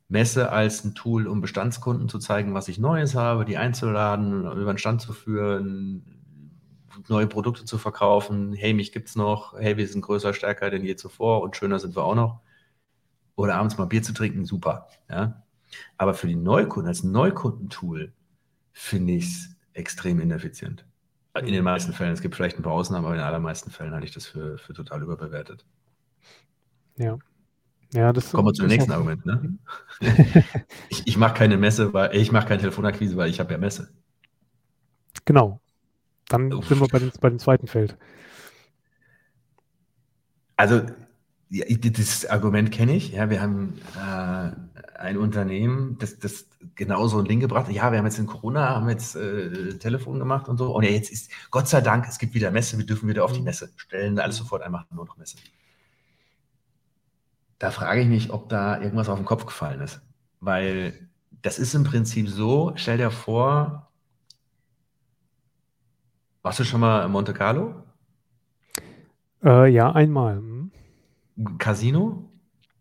Messe 0.08 0.52
als 0.52 0.84
ein 0.84 0.94
Tool, 0.94 1.28
um 1.28 1.42
Bestandskunden 1.42 2.10
zu 2.10 2.20
zeigen, 2.20 2.54
was 2.54 2.68
ich 2.68 2.78
Neues 2.78 3.16
habe, 3.16 3.46
die 3.46 3.58
einzuladen, 3.58 4.46
über 4.52 4.74
den 4.74 4.78
Stand 4.78 5.02
zu 5.02 5.14
führen, 5.14 6.16
neue 7.08 7.28
Produkte 7.28 7.66
zu 7.66 7.78
verkaufen. 7.78 8.54
Hey, 8.54 8.74
mich 8.74 8.92
gibt's 8.92 9.16
noch. 9.16 9.54
Hey, 9.58 9.78
wir 9.78 9.88
sind 9.88 10.02
größer, 10.02 10.34
stärker 10.34 10.70
denn 10.70 10.84
je 10.84 10.96
zuvor 10.96 11.42
und 11.42 11.56
schöner 11.56 11.80
sind 11.80 11.96
wir 11.96 12.04
auch 12.04 12.16
noch. 12.16 12.42
Oder 13.36 13.56
abends 13.56 13.78
mal 13.78 13.86
Bier 13.86 14.04
zu 14.04 14.14
trinken, 14.14 14.46
super. 14.46 14.88
Ja? 15.10 15.44
Aber 15.98 16.14
für 16.14 16.28
die 16.28 16.36
Neukunden, 16.36 16.88
als 16.88 17.04
Neukundentool, 17.04 18.14
finde 18.72 19.14
ich 19.14 19.26
es 19.26 19.56
extrem 19.74 20.20
ineffizient. 20.20 20.86
In 21.38 21.52
den 21.52 21.66
meisten 21.66 21.92
Fällen. 21.92 22.14
Es 22.14 22.22
gibt 22.22 22.36
vielleicht 22.36 22.58
ein 22.58 22.64
paar 22.64 22.72
Ausnahmen, 22.72 23.06
aber 23.06 23.16
in 23.16 23.20
den 23.20 23.28
allermeisten 23.28 23.70
Fällen 23.70 23.94
halte 23.94 24.06
ich 24.06 24.14
das 24.14 24.26
für, 24.26 24.58
für 24.58 24.74
total 24.74 25.02
überbewertet. 25.02 25.66
Ja. 26.98 27.18
Ja, 27.94 28.12
das 28.12 28.32
Kommen 28.32 28.48
wir 28.48 28.54
zum 28.54 28.68
nächsten 28.68 28.92
Argument. 28.92 29.26
Ne? 29.26 29.58
ich 30.90 31.08
ich 31.08 31.18
mache 31.18 31.34
keine 31.34 31.58
Messe, 31.58 31.94
weil 31.94 32.16
ich 32.16 32.32
mache 32.32 32.48
keine 32.48 32.62
Telefonakquise, 32.62 33.16
weil 33.16 33.30
ich 33.30 33.40
habe 33.40 33.52
ja 33.54 33.58
Messe. 33.58 33.90
Genau. 35.26 35.60
Dann 36.28 36.54
Uff. 36.54 36.68
sind 36.68 36.80
wir 36.80 36.88
bei 36.88 37.00
dem, 37.00 37.12
bei 37.22 37.30
dem 37.30 37.40
zweiten 37.40 37.68
Feld. 37.68 37.98
Also, 40.58 40.82
ja, 41.50 41.66
das 41.68 42.26
Argument 42.26 42.72
kenne 42.72 42.96
ich. 42.96 43.12
Ja, 43.12 43.30
wir 43.30 43.42
haben 43.42 43.80
äh, 43.96 44.52
ein 45.00 45.18
Unternehmen, 45.18 45.98
das, 46.00 46.18
das 46.20 46.48
genau 46.76 47.08
so 47.08 47.20
ein 47.20 47.26
Ding 47.26 47.40
gebracht. 47.40 47.72
Ja, 47.72 47.92
wir 47.92 48.00
haben 48.00 48.06
jetzt 48.06 48.20
in 48.20 48.26
Corona 48.26 48.70
haben 48.70 48.90
jetzt 48.90 49.16
äh, 49.16 49.78
Telefon 49.78 50.20
gemacht 50.20 50.50
und 50.50 50.58
so. 50.58 50.76
Und 50.76 50.84
ja, 50.84 50.90
jetzt 50.90 51.12
ist 51.12 51.30
Gott 51.52 51.68
sei 51.68 51.82
Dank, 51.82 52.08
es 52.08 52.18
gibt 52.18 52.34
wieder 52.34 52.52
Messe. 52.52 52.78
Wir 52.78 52.86
dürfen 52.86 53.08
wieder 53.08 53.24
auf 53.24 53.34
die 53.34 53.40
mhm. 53.40 53.46
Messe 53.46 53.70
stellen. 53.76 54.20
Alles 54.20 54.38
sofort 54.38 54.64
einmal 54.64 54.86
nur 54.92 55.06
noch 55.06 55.18
Messe. 55.18 55.38
Da 57.60 57.72
frage 57.72 58.02
ich 58.02 58.08
mich, 58.08 58.32
ob 58.32 58.50
da 58.50 58.80
irgendwas 58.82 59.10
auf 59.10 59.18
den 59.18 59.26
Kopf 59.26 59.46
gefallen 59.46 59.82
ist. 59.82 60.02
Weil 60.40 61.10
das 61.42 61.60
ist 61.60 61.74
im 61.74 61.84
Prinzip 61.84 62.28
so, 62.28 62.74
stell 62.76 62.98
dir 62.98 63.12
vor, 63.12 63.92
warst 66.42 66.60
du 66.60 66.64
schon 66.64 66.82
mal 66.82 67.06
in 67.06 67.12
Monte 67.12 67.34
Carlo? 67.34 67.84
Äh, 69.44 69.70
ja, 69.70 69.92
einmal. 69.92 70.38
Hm. 70.38 70.72
Casino? 71.58 72.30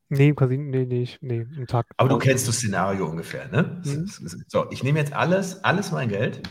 Nee, 0.09 0.33
Casino, 0.35 0.63
nee, 0.65 0.85
nee, 0.85 1.09
nee, 1.21 1.41
einen 1.41 1.67
Tag. 1.67 1.87
Aber 1.97 2.09
du 2.09 2.19
kennst 2.19 2.47
das 2.47 2.57
Szenario 2.57 3.07
ungefähr, 3.07 3.49
ne? 3.49 3.83
Mhm. 3.85 4.07
So, 4.49 4.71
ich 4.71 4.83
nehme 4.83 4.99
jetzt 4.99 5.13
alles, 5.13 5.65
alles 5.65 5.93
mein 5.93 6.09
Geld, 6.09 6.43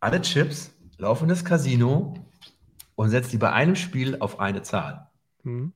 alle 0.00 0.20
Chips, 0.22 0.72
laufe 0.98 1.24
in 1.24 1.28
das 1.28 1.44
Casino 1.44 2.14
und 2.94 3.10
setze 3.10 3.30
die 3.30 3.38
bei 3.38 3.52
einem 3.52 3.76
Spiel 3.76 4.18
auf 4.20 4.40
eine 4.40 4.62
Zahl. 4.62 5.10
Mhm. 5.42 5.72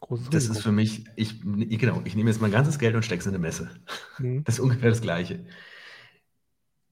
Das, 0.00 0.30
das 0.30 0.48
ist 0.48 0.62
für 0.62 0.72
mich, 0.72 1.04
ich, 1.16 1.40
genau, 1.40 2.02
ich 2.04 2.14
nehme 2.14 2.30
jetzt 2.30 2.40
mein 2.40 2.52
ganzes 2.52 2.78
Geld 2.78 2.94
und 2.94 3.04
stecke 3.04 3.20
es 3.20 3.26
in 3.26 3.32
eine 3.32 3.40
Messe. 3.40 3.70
Mhm. 4.18 4.44
Das 4.44 4.54
ist 4.56 4.60
ungefähr 4.60 4.90
das 4.90 5.00
Gleiche. 5.00 5.44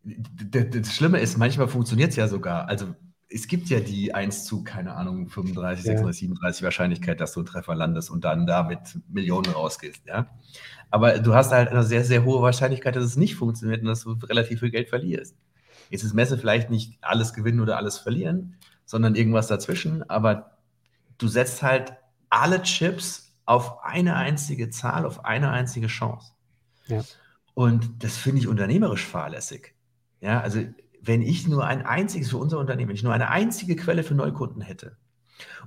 Das 0.03 0.95
Schlimme 0.95 1.21
ist, 1.21 1.39
manchmal 1.39 1.69
funktioniert 1.69 2.11
es 2.11 2.17
ja 2.17 2.29
sogar. 2.29 2.69
Also 2.69 2.95
es 3.29 3.49
gibt 3.49 3.69
ja 3.69 3.81
die 3.81 4.15
1 4.15 4.45
zu, 4.45 4.63
keine 4.63 4.95
Ahnung, 4.95 5.29
35, 5.29 5.85
ja. 5.85 5.93
36, 5.93 6.21
37 6.21 6.63
Wahrscheinlichkeit, 6.63 7.21
dass 7.21 7.33
du 7.33 7.41
einen 7.41 7.47
Treffer 7.47 7.75
landest 7.75 8.11
und 8.11 8.25
dann 8.25 8.47
damit 8.47 8.99
Millionen 9.09 9.53
rausgehst, 9.53 10.03
ja. 10.07 10.29
Aber 10.91 11.19
du 11.19 11.35
hast 11.35 11.51
halt 11.51 11.71
eine 11.71 11.83
sehr, 11.83 12.05
sehr 12.05 12.25
hohe 12.25 12.41
Wahrscheinlichkeit, 12.43 12.95
dass 12.95 13.05
es 13.05 13.17
nicht 13.17 13.35
funktioniert 13.35 13.81
und 13.81 13.89
dass 13.89 14.05
du 14.05 14.13
relativ 14.13 14.61
viel 14.61 14.71
Geld 14.71 14.89
verlierst. 14.89 15.37
Jetzt 15.91 16.05
ist 16.05 16.15
Messe 16.15 16.39
vielleicht 16.39 16.71
nicht 16.71 16.99
alles 17.03 17.33
gewinnen 17.33 17.61
oder 17.61 17.77
alles 17.77 17.99
verlieren, 17.99 18.57
sondern 18.85 19.17
irgendwas 19.17 19.49
dazwischen, 19.49 20.09
aber 20.09 20.59
du 21.19 21.29
setzt 21.29 21.63
halt 21.63 21.95
alle 22.31 22.63
Chips 22.63 23.35
auf 23.45 23.85
eine 23.85 24.17
einzige 24.17 24.71
Zahl, 24.71 25.07
auf 25.07 25.25
eine 25.25 25.51
einzige 25.51 25.87
Chance. 25.87 26.33
Ja. 26.87 27.05
Und 27.55 28.03
das 28.05 28.17
finde 28.17 28.41
ich 28.41 28.49
unternehmerisch 28.49 29.07
fahrlässig. 29.07 29.75
Ja, 30.21 30.41
also 30.41 30.61
wenn 31.01 31.23
ich 31.23 31.47
nur 31.47 31.65
ein 31.65 31.87
einziges 31.87 32.31
für 32.31 32.39
unser 32.39 32.59
Unternehmen, 32.59 32.89
wenn 32.89 32.97
ich 32.97 33.03
nur 33.03 33.15
eine 33.15 33.31
einzige 33.31 33.77
Quelle 33.77 34.03
für 34.03 34.15
Neukunden 34.15 34.61
hätte 34.61 34.97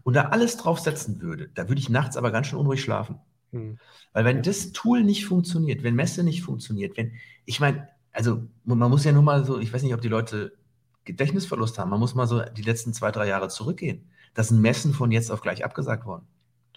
und 0.04 0.16
da 0.16 0.25
alles 0.25 0.58
drauf 0.58 0.80
setzen 0.80 1.22
würde, 1.22 1.50
da 1.54 1.70
würde 1.70 1.80
ich 1.80 1.89
nachts 1.89 2.18
aber 2.18 2.32
ganz 2.32 2.48
schön 2.48 2.60
unruhig 2.60 2.82
schlafen. 2.82 3.20
Hm. 3.51 3.78
Weil 4.13 4.25
wenn 4.25 4.44
das 4.44 4.72
Tool 4.72 5.04
nicht 5.04 5.25
funktioniert, 5.25 5.84
wenn 5.84 5.96
Messe 5.96 6.24
nicht 6.24 6.44
funktioniert, 6.44 6.98
wenn, 6.98 7.13
ich 7.46 7.60
meine, 7.60 7.88
also 8.12 8.44
man 8.66 8.89
muss 8.89 9.06
ja 9.06 9.12
nur 9.12 9.24
mal 9.24 9.46
so, 9.46 9.60
ich 9.60 9.72
weiß 9.72 9.84
nicht, 9.84 9.94
ob 9.94 10.01
die 10.01 10.08
Leute 10.08 10.58
Gedächtnisverlust 11.06 11.80
haben, 11.80 11.89
man 11.89 12.00
muss 12.00 12.16
mal 12.16 12.28
so 12.28 12.42
die 12.42 12.62
letzten 12.62 12.94
zwei, 12.94 13.12
drei 13.12 13.28
Jahre 13.28 13.50
zurückgehen. 13.50 14.10
Das 14.34 14.50
sind 14.50 14.62
Messen 14.62 14.94
von 14.94 15.12
jetzt 15.12 15.32
auf 15.32 15.42
gleich 15.42 15.63
abgesagt 15.63 16.06
worden. 16.06 16.28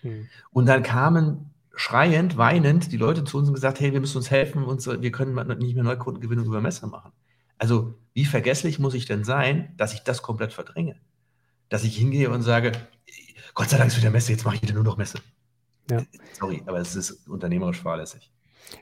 Hm. 0.03 0.29
Und 0.51 0.67
dann 0.67 0.83
kamen 0.83 1.51
schreiend, 1.75 2.37
weinend 2.37 2.93
die 2.93 2.97
Leute 2.97 3.25
zu 3.25 3.39
uns 3.39 3.49
und 3.49 3.55
gesagt, 3.55 3.81
hey, 3.81 3.93
wir 3.93 4.01
müssen 4.01 4.19
uns 4.19 4.31
helfen, 4.31 4.65
und 4.65 4.83
so, 4.83 5.01
wir 5.01 5.11
können 5.11 5.35
nicht 5.59 5.75
mehr 5.75 5.85
Neukundengewinnung 5.85 6.45
über 6.45 6.61
Messe 6.61 6.87
machen. 6.87 7.13
Also 7.59 7.95
wie 8.13 8.25
vergesslich 8.25 8.79
muss 8.79 8.95
ich 8.95 9.07
denn 9.07 9.25
sein, 9.25 9.73
dass 9.77 9.95
ich 9.95 10.01
das 10.01 10.23
komplett 10.23 10.53
verdränge? 10.53 10.97
Dass 11.69 11.85
ich 11.85 11.97
hingehe 11.97 12.31
und 12.31 12.43
sage, 12.43 12.73
Gott 13.55 13.71
sei 13.71 13.79
Dank 13.79 13.89
ist 13.91 13.97
wieder 13.97 14.11
Messe, 14.11 14.33
jetzt 14.33 14.45
mache 14.45 14.57
ich 14.57 14.63
wieder 14.63 14.75
nur 14.75 14.85
noch 14.85 14.97
Messe. 14.97 15.19
Ja. 15.91 16.03
Sorry, 16.39 16.63
aber 16.67 16.79
es 16.79 16.95
ist 16.95 17.29
unternehmerisch 17.29 17.81
fahrlässig. 17.81 18.31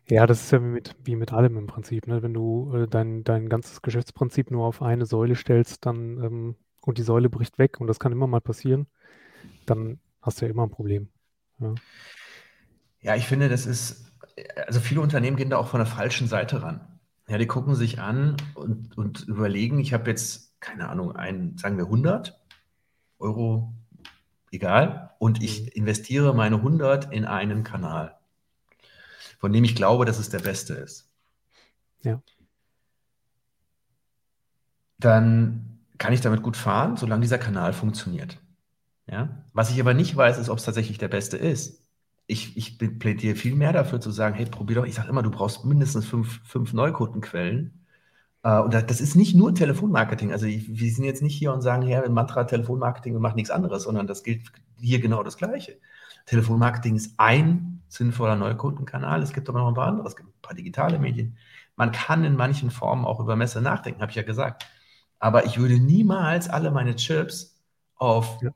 Ja, 0.09 0.27
das 0.27 0.43
ist 0.45 0.53
ja 0.53 0.61
wie 0.61 0.67
mit, 0.67 0.97
wie 1.05 1.17
mit 1.17 1.33
allem 1.33 1.57
im 1.57 1.67
Prinzip. 1.67 2.07
Ne? 2.07 2.23
Wenn 2.23 2.35
du 2.35 2.73
äh, 2.75 2.89
dein, 2.89 3.25
dein 3.25 3.49
ganzes 3.49 3.83
Geschäftsprinzip 3.83 4.51
nur 4.51 4.67
auf 4.67 4.83
eine 4.83 5.07
Säule 5.07 5.37
stellst, 5.37 5.87
dann 5.87 6.23
ähm, 6.23 6.57
und 6.83 6.99
die 6.99 7.03
Säule 7.03 7.29
bricht 7.29 7.59
weg 7.59 7.81
und 7.81 7.87
das 7.87 7.99
kann 7.99 8.13
immer 8.13 8.27
mal 8.27 8.41
passieren, 8.41 8.87
dann 9.67 9.99
hast 10.23 10.41
du 10.41 10.47
ja 10.47 10.51
immer 10.51 10.65
ein 10.65 10.71
Problem. 10.71 11.09
Ja, 11.59 11.75
ja 13.01 13.17
ich 13.17 13.27
finde, 13.27 13.49
das 13.49 13.67
ist, 13.67 14.13
also 14.67 14.81
viele 14.81 15.01
Unternehmen 15.01 15.37
gehen 15.37 15.51
da 15.51 15.59
auch 15.59 15.69
von 15.69 15.81
der 15.81 15.87
falschen 15.87 16.29
Seite 16.29 16.63
ran. 16.63 16.81
Ja, 17.29 17.39
die 17.39 17.47
gucken 17.47 17.75
sich 17.75 18.01
an 18.01 18.37
und, 18.55 18.99
und 18.99 19.23
überlegen, 19.29 19.79
ich 19.79 19.93
habe 19.93 20.11
jetzt, 20.11 20.61
keine 20.61 20.89
Ahnung, 20.89 21.15
ein, 21.15 21.57
sagen 21.57 21.77
wir 21.77 21.85
100 21.85 22.41
Euro, 23.19 23.73
egal, 24.51 25.15
und 25.19 25.43
ich 25.43 25.63
mhm. 25.63 25.69
investiere 25.75 26.35
meine 26.35 26.57
100 26.57 27.13
in 27.13 27.25
einen 27.25 27.63
Kanal, 27.63 28.19
von 29.39 29.53
dem 29.53 29.65
ich 29.65 29.77
glaube, 29.77 30.07
dass 30.07 30.19
es 30.19 30.29
der 30.29 30.41
beste 30.41 30.75
ist. 30.75 31.09
Ja. 32.03 32.21
Dann 34.99 35.79
kann 35.99 36.13
ich 36.13 36.21
damit 36.21 36.43
gut 36.43 36.57
fahren, 36.57 36.97
solange 36.97 37.23
dieser 37.23 37.39
Kanal 37.39 37.73
funktioniert. 37.73 38.39
Ja? 39.11 39.45
Was 39.53 39.71
ich 39.71 39.81
aber 39.81 39.95
nicht 39.95 40.17
weiß, 40.17 40.39
ist, 40.39 40.49
ob 40.49 40.59
es 40.59 40.65
tatsächlich 40.65 40.99
der 40.99 41.09
beste 41.09 41.37
ist 41.37 41.81
ich, 42.31 42.57
ich 42.57 42.79
plädiere 42.79 43.35
viel 43.35 43.57
mehr 43.57 43.73
dafür 43.73 44.01
zu 44.01 44.11
sagen, 44.11 44.37
hey, 44.37 44.47
probier 44.47 44.77
doch, 44.77 44.87
ich 44.87 44.95
sage 44.95 45.09
immer, 45.09 45.23
du 45.23 45.31
brauchst 45.31 45.65
mindestens 45.65 46.07
fünf, 46.07 46.41
fünf 46.45 46.73
Neukundenquellen. 46.73 47.85
Äh, 48.45 48.61
und 48.61 48.73
das 48.73 49.01
ist 49.01 49.17
nicht 49.17 49.35
nur 49.35 49.55
Telefonmarketing. 49.55 50.33
Also 50.33 50.47
ich, 50.47 50.79
wir 50.79 50.91
sind 50.93 51.05
jetzt 51.05 51.23
nicht 51.23 51.37
hier 51.37 51.53
und 51.53 51.61
sagen, 51.61 51.83
ja, 51.83 52.09
Mantra 52.09 52.45
Telefonmarketing, 52.45 53.15
wir 53.15 53.21
machen 53.21 53.35
nichts 53.37 53.51
anderes, 53.51 53.83
sondern 53.83 54.07
das 54.07 54.23
gilt 54.23 54.43
hier 54.79 55.01
genau 55.01 55.25
das 55.25 55.37
Gleiche. 55.37 55.79
Telefonmarketing 56.27 56.97
ist 56.97 57.15
ein 57.17 57.83
sinnvoller 57.89 58.37
Neukundenkanal. 58.37 59.23
Es 59.23 59.33
gibt 59.33 59.49
aber 59.49 59.59
noch 59.59 59.69
ein 59.69 59.75
paar 59.75 59.89
andere. 59.89 60.07
Es 60.07 60.15
gibt 60.15 60.29
ein 60.29 60.43
paar 60.43 60.55
digitale 60.55 61.01
Medien. 61.01 61.37
Man 61.75 61.91
kann 61.91 62.25
in 62.25 62.37
manchen 62.37 62.71
Formen 62.71 63.05
auch 63.05 63.19
über 63.19 63.35
Messe 63.35 63.61
nachdenken, 63.61 64.03
habe 64.03 64.11
ich 64.11 64.17
ja 64.17 64.23
gesagt. 64.23 64.67
Aber 65.19 65.47
ich 65.47 65.59
würde 65.59 65.81
niemals 65.81 66.49
alle 66.49 66.71
meine 66.71 66.95
Chips 66.95 67.59
auf 67.97 68.41
ja. 68.41 68.51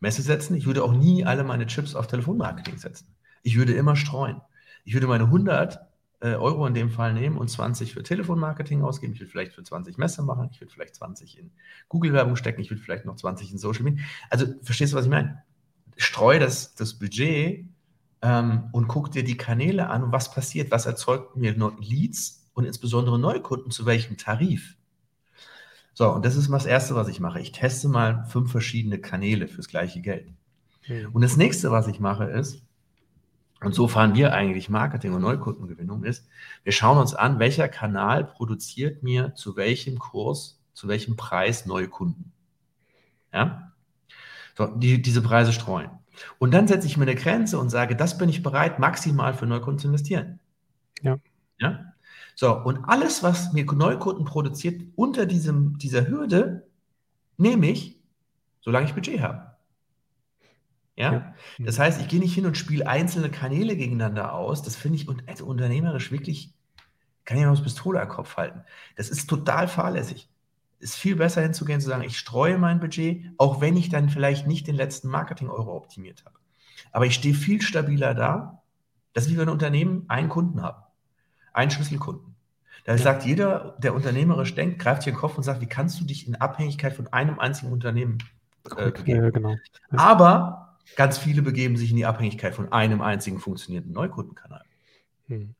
Messe 0.00 0.22
setzen. 0.22 0.54
Ich 0.54 0.66
würde 0.66 0.84
auch 0.84 0.92
nie 0.92 1.24
alle 1.24 1.44
meine 1.44 1.66
Chips 1.66 1.94
auf 1.94 2.06
Telefonmarketing 2.06 2.78
setzen. 2.78 3.08
Ich 3.42 3.56
würde 3.56 3.74
immer 3.74 3.96
streuen. 3.96 4.40
Ich 4.84 4.94
würde 4.94 5.06
meine 5.06 5.24
100 5.24 5.80
äh, 6.20 6.34
Euro 6.36 6.66
in 6.66 6.74
dem 6.74 6.90
Fall 6.90 7.12
nehmen 7.12 7.36
und 7.36 7.48
20 7.48 7.92
für 7.92 8.02
Telefonmarketing 8.02 8.82
ausgeben. 8.82 9.12
Ich 9.12 9.20
würde 9.20 9.30
vielleicht 9.30 9.52
für 9.52 9.62
20 9.62 9.98
Messe 9.98 10.22
machen. 10.22 10.48
Ich 10.52 10.60
würde 10.60 10.72
vielleicht 10.72 10.94
20 10.94 11.38
in 11.38 11.50
Google-Werbung 11.88 12.36
stecken. 12.36 12.60
Ich 12.60 12.70
würde 12.70 12.82
vielleicht 12.82 13.04
noch 13.04 13.16
20 13.16 13.52
in 13.52 13.58
Social 13.58 13.82
Media. 13.82 14.04
Also, 14.30 14.46
verstehst 14.62 14.92
du, 14.92 14.96
was 14.96 15.04
ich 15.04 15.10
meine? 15.10 15.42
Streu 15.96 16.38
das, 16.38 16.74
das 16.74 16.94
Budget 16.94 17.66
ähm, 18.22 18.68
und 18.72 18.88
guck 18.88 19.12
dir 19.12 19.22
die 19.22 19.36
Kanäle 19.36 19.88
an 19.90 20.12
was 20.12 20.32
passiert. 20.32 20.70
Was 20.70 20.86
erzeugt 20.86 21.36
mir 21.36 21.54
Leads 21.78 22.50
und 22.54 22.64
insbesondere 22.64 23.18
Neukunden 23.18 23.70
zu 23.70 23.84
welchem 23.84 24.16
Tarif? 24.16 24.76
So, 25.94 26.10
und 26.10 26.24
das 26.24 26.36
ist 26.36 26.50
das 26.50 26.66
Erste, 26.66 26.96
was 26.96 27.08
ich 27.08 27.20
mache. 27.20 27.40
Ich 27.40 27.52
teste 27.52 27.88
mal 27.88 28.24
fünf 28.24 28.50
verschiedene 28.50 28.98
Kanäle 28.98 29.48
fürs 29.48 29.68
gleiche 29.68 30.00
Geld. 30.00 30.28
Mhm. 30.88 31.10
Und 31.12 31.22
das 31.22 31.36
nächste, 31.36 31.70
was 31.70 31.86
ich 31.86 32.00
mache, 32.00 32.24
ist, 32.24 32.62
und 33.60 33.74
so 33.74 33.88
fahren 33.88 34.14
wir 34.14 34.34
eigentlich 34.34 34.68
Marketing 34.68 35.14
und 35.14 35.22
Neukundengewinnung 35.22 36.04
ist, 36.04 36.28
wir 36.64 36.72
schauen 36.72 36.98
uns 36.98 37.14
an, 37.14 37.38
welcher 37.38 37.68
Kanal 37.68 38.24
produziert 38.24 39.02
mir 39.02 39.34
zu 39.34 39.56
welchem 39.56 39.98
Kurs, 39.98 40.60
zu 40.74 40.88
welchem 40.88 41.16
Preis 41.16 41.64
neue 41.64 41.88
Kunden. 41.88 42.32
Ja? 43.32 43.72
So, 44.56 44.66
die, 44.66 45.00
diese 45.00 45.22
Preise 45.22 45.52
streuen. 45.52 45.90
Und 46.38 46.52
dann 46.52 46.68
setze 46.68 46.86
ich 46.86 46.96
mir 46.96 47.04
eine 47.04 47.14
Grenze 47.14 47.58
und 47.58 47.70
sage, 47.70 47.96
das 47.96 48.18
bin 48.18 48.28
ich 48.28 48.42
bereit, 48.42 48.78
maximal 48.78 49.32
für 49.32 49.46
Neukunden 49.46 49.78
zu 49.78 49.88
investieren. 49.88 50.40
Ja. 51.00 51.18
Ja? 51.58 51.93
So, 52.34 52.56
und 52.56 52.84
alles, 52.84 53.22
was 53.22 53.52
mir 53.52 53.64
Neukunden 53.64 54.24
produziert 54.24 54.82
unter 54.96 55.26
diesem, 55.26 55.78
dieser 55.78 56.08
Hürde, 56.08 56.66
nehme 57.36 57.68
ich, 57.68 58.00
solange 58.60 58.86
ich 58.86 58.94
Budget 58.94 59.20
habe. 59.20 59.54
Ja? 60.96 61.34
Das 61.58 61.78
heißt, 61.78 62.00
ich 62.00 62.08
gehe 62.08 62.20
nicht 62.20 62.34
hin 62.34 62.46
und 62.46 62.56
spiele 62.56 62.86
einzelne 62.86 63.30
Kanäle 63.30 63.76
gegeneinander 63.76 64.32
aus. 64.32 64.62
Das 64.62 64.76
finde 64.76 64.98
ich 64.98 65.08
also 65.28 65.46
unternehmerisch 65.46 66.12
wirklich, 66.12 66.54
kann 67.24 67.36
ich 67.36 67.44
mir 67.44 67.50
aus 67.50 67.62
Pistole 67.62 68.00
am 68.00 68.08
Kopf 68.08 68.36
halten. 68.36 68.62
Das 68.96 69.08
ist 69.10 69.28
total 69.28 69.68
fahrlässig. 69.68 70.28
Ist 70.78 70.96
viel 70.96 71.16
besser 71.16 71.40
hinzugehen, 71.40 71.80
zu 71.80 71.88
sagen, 71.88 72.02
ich 72.04 72.18
streue 72.18 72.58
mein 72.58 72.80
Budget, 72.80 73.24
auch 73.38 73.60
wenn 73.60 73.76
ich 73.76 73.88
dann 73.88 74.08
vielleicht 74.08 74.46
nicht 74.46 74.66
den 74.66 74.76
letzten 74.76 75.08
Marketing-Euro 75.08 75.74
optimiert 75.74 76.24
habe. 76.24 76.36
Aber 76.92 77.06
ich 77.06 77.14
stehe 77.14 77.34
viel 77.34 77.62
stabiler 77.62 78.14
da, 78.14 78.62
dass 79.14 79.26
ich 79.26 79.34
für 79.34 79.42
ein 79.42 79.48
Unternehmen 79.48 80.04
einen 80.08 80.28
Kunden 80.28 80.62
habe. 80.62 80.83
Einen 81.54 81.70
Schlüsselkunden. 81.70 82.34
Da 82.84 82.98
sagt 82.98 83.24
jeder, 83.24 83.76
der 83.78 83.94
unternehmerisch 83.94 84.54
denkt, 84.54 84.78
greift 84.78 85.04
hier 85.04 85.14
den 85.14 85.18
Kopf 85.18 85.38
und 85.38 85.42
sagt, 85.42 85.62
wie 85.62 85.66
kannst 85.66 85.98
du 86.00 86.04
dich 86.04 86.28
in 86.28 86.34
Abhängigkeit 86.34 86.92
von 86.92 87.10
einem 87.12 87.38
einzigen 87.38 87.72
Unternehmen 87.72 88.18
äh, 88.76 88.90
begeben? 88.90 89.24
Ja, 89.24 89.30
genau. 89.30 89.50
Ja. 89.50 89.58
Aber 89.98 90.76
ganz 90.96 91.16
viele 91.16 91.40
begeben 91.40 91.78
sich 91.78 91.90
in 91.90 91.96
die 91.96 92.04
Abhängigkeit 92.04 92.54
von 92.54 92.72
einem 92.72 93.00
einzigen 93.00 93.38
funktionierenden 93.38 93.94
Neukundenkanal. 93.94 94.64
Hm. 95.28 95.54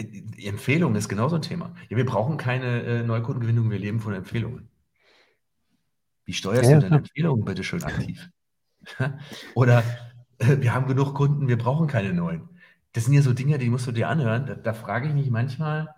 Die 0.00 0.46
Empfehlung 0.46 0.94
ist 0.94 1.10
genauso 1.10 1.36
ein 1.36 1.42
Thema. 1.42 1.74
Ja, 1.90 1.98
wir 1.98 2.06
brauchen 2.06 2.38
keine 2.38 2.82
äh, 2.84 3.02
Neukundengewinnung, 3.02 3.70
wir 3.70 3.78
leben 3.78 4.00
von 4.00 4.14
Empfehlungen. 4.14 4.70
Wie 6.24 6.32
steuerst 6.32 6.70
du 6.70 6.78
denn 6.78 6.92
Empfehlungen 6.92 7.44
bitte 7.44 7.64
schön 7.64 7.84
aktiv? 7.84 8.30
Oder 9.54 9.84
äh, 10.38 10.56
wir 10.60 10.72
haben 10.72 10.86
genug 10.86 11.12
Kunden, 11.14 11.48
wir 11.48 11.58
brauchen 11.58 11.86
keine 11.86 12.14
neuen. 12.14 12.48
Das 12.92 13.04
sind 13.04 13.14
ja 13.14 13.22
so 13.22 13.32
Dinge, 13.32 13.58
die 13.58 13.70
musst 13.70 13.86
du 13.86 13.92
dir 13.92 14.08
anhören. 14.08 14.46
Da, 14.46 14.54
da 14.54 14.72
frage 14.72 15.08
ich 15.08 15.14
mich 15.14 15.30
manchmal, 15.30 15.94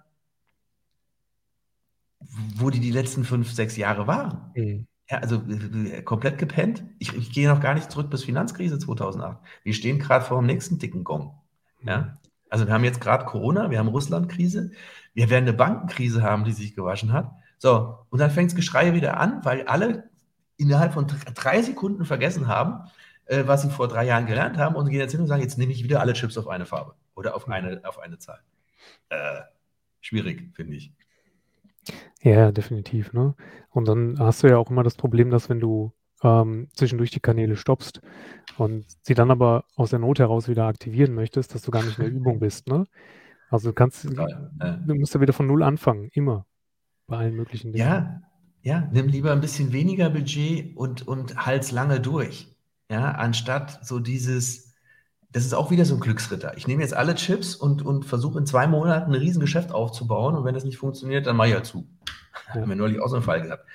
wo 2.57 2.71
die 2.71 2.81
die 2.81 2.91
letzten 2.91 3.25
fünf, 3.25 3.51
sechs 3.51 3.77
Jahre 3.77 4.07
waren. 4.07 4.53
Mhm. 4.55 4.87
Ja, 5.11 5.19
also 5.19 5.43
äh, 5.49 6.03
komplett 6.03 6.39
gepennt. 6.39 6.85
Ich, 6.99 7.15
ich, 7.15 7.33
gehe 7.33 7.49
noch 7.49 7.61
gar 7.61 7.75
nicht 7.75 7.91
zurück 7.91 8.11
bis 8.11 8.25
Finanzkrise 8.25 8.79
2008. 8.79 9.39
Wir 9.63 9.75
stehen 9.75 9.99
gerade 9.99 10.25
vor 10.25 10.39
dem 10.39 10.47
nächsten 10.47 10.79
dicken 10.79 11.05
Gong. 11.05 11.35
Ja? 11.85 12.19
Also 12.49 12.67
wir 12.67 12.75
haben 12.75 12.85
jetzt 12.85 13.01
gerade 13.01 13.25
Corona, 13.25 13.71
wir 13.71 13.79
haben 13.79 13.89
Russland-Krise, 13.89 14.73
wir 15.15 15.31
werden 15.31 15.45
eine 15.45 15.57
Bankenkrise 15.57 16.23
haben, 16.23 16.45
die 16.45 16.53
sich 16.53 16.75
gewaschen 16.75 17.13
hat. 17.13 17.31
So, 17.59 17.99
und 18.11 18.19
dann 18.19 18.31
fängt 18.31 18.51
das 18.51 18.57
Geschrei 18.57 18.95
wieder 18.95 19.19
an, 19.19 19.45
weil 19.45 19.67
alle 19.67 20.11
innerhalb 20.57 20.95
von 20.95 21.07
drei 21.35 21.63
Sekunden 21.63 22.05
vergessen 22.05 22.49
haben, 22.49 22.91
äh, 23.33 23.49
was 23.49 23.63
sie 23.63 23.71
vor 23.71 23.89
drei 23.89 24.05
Jahren 24.05 24.27
gelernt 24.27 24.59
haben 24.59 24.77
und 24.77 24.91
gehen 24.91 25.01
jetzt 25.01 25.13
hin 25.13 25.21
und 25.21 25.27
sagen, 25.27 25.43
jetzt 25.43 25.57
nehme 25.57 25.73
ich 25.73 25.83
wieder 25.83 26.01
alle 26.01 26.13
Chips 26.13 26.37
auf 26.37 26.49
eine 26.49 26.67
Farbe 26.67 26.95
oder 27.15 27.35
auf 27.35 27.49
eine, 27.49 27.81
auf 27.85 27.99
eine 27.99 28.19
Zahl. 28.19 28.41
Äh, 29.09 29.41
schwierig, 30.01 30.51
finde 30.55 30.77
ich. 30.77 30.93
Ja, 32.21 32.53
definitiv. 32.53 33.13
Ne? 33.13 33.35
Und 33.71 33.89
dann 33.89 34.19
hast 34.19 34.43
du 34.43 34.49
ja 34.49 34.59
auch 34.59 34.71
immer 34.71 34.83
das 34.83 34.97
Problem, 34.97 35.31
dass 35.31 35.49
wenn 35.49 35.61
du 35.61 35.93
ähm, 36.23 36.69
zwischendurch 36.75 37.11
die 37.11 37.21
Kanäle 37.21 37.57
stoppst 37.57 38.01
und 38.59 38.85
sie 39.01 39.15
dann 39.15 39.31
aber 39.31 39.65
aus 39.77 39.91
der 39.91 39.99
Not 39.99 40.19
heraus 40.19 40.47
wieder 40.47 40.67
aktivieren 40.67 41.15
möchtest, 41.15 41.55
dass 41.55 41.63
du 41.63 41.71
gar 41.71 41.83
nicht 41.83 41.99
in 41.99 42.05
der 42.05 42.13
Übung 42.21 42.39
bist. 42.39 42.69
Ne? 42.69 42.85
Also 43.51 43.71
du 43.71 43.75
kannst, 43.75 44.05
du 44.05 44.95
musst 44.95 45.15
ja 45.15 45.21
wieder 45.21 45.33
von 45.33 45.47
Null 45.47 45.63
anfangen, 45.63 46.11
immer. 46.13 46.47
Bei 47.07 47.17
allen 47.19 47.35
möglichen 47.35 47.73
Dingen. 47.73 47.85
Ja, 47.85 48.23
ja, 48.63 48.89
nimm 48.93 49.09
lieber 49.09 49.33
ein 49.33 49.41
bisschen 49.41 49.73
weniger 49.73 50.09
Budget 50.11 50.77
und, 50.77 51.07
und 51.09 51.45
halt's 51.45 51.73
lange 51.73 51.99
durch. 51.99 52.52
Ja, 52.93 53.13
anstatt 53.13 53.87
so 53.87 54.01
dieses, 54.01 54.75
das 55.31 55.47
ist 55.47 55.55
auch 55.55 55.71
wieder 55.71 55.87
so 55.87 55.95
ein 55.95 56.01
Glücksritter. 56.01 56.59
Ich 56.59 56.67
nehme 56.67 56.83
jetzt 56.83 56.93
alle 56.93 57.15
Chips 57.15 57.55
und, 57.55 57.81
und 57.81 58.05
versuche 58.05 58.39
in 58.39 58.45
zwei 58.45 58.67
Monaten 58.67 59.13
ein 59.13 59.19
Riesengeschäft 59.19 59.73
aufzubauen 59.73 60.37
und 60.37 60.45
wenn 60.45 60.53
das 60.53 60.65
nicht 60.65 60.77
funktioniert, 60.77 61.27
dann 61.27 61.37
mache 61.37 61.49
ich 61.49 61.55
ja 61.55 61.63
zu. 61.63 61.89
Ja. 62.49 62.57
Haben 62.57 62.69
wir 62.69 62.77
neulich 62.77 63.01
auch 63.01 63.09
so 63.09 63.17
einen 63.17 63.25
Fall 63.25 63.41
gehabt. 63.41 63.67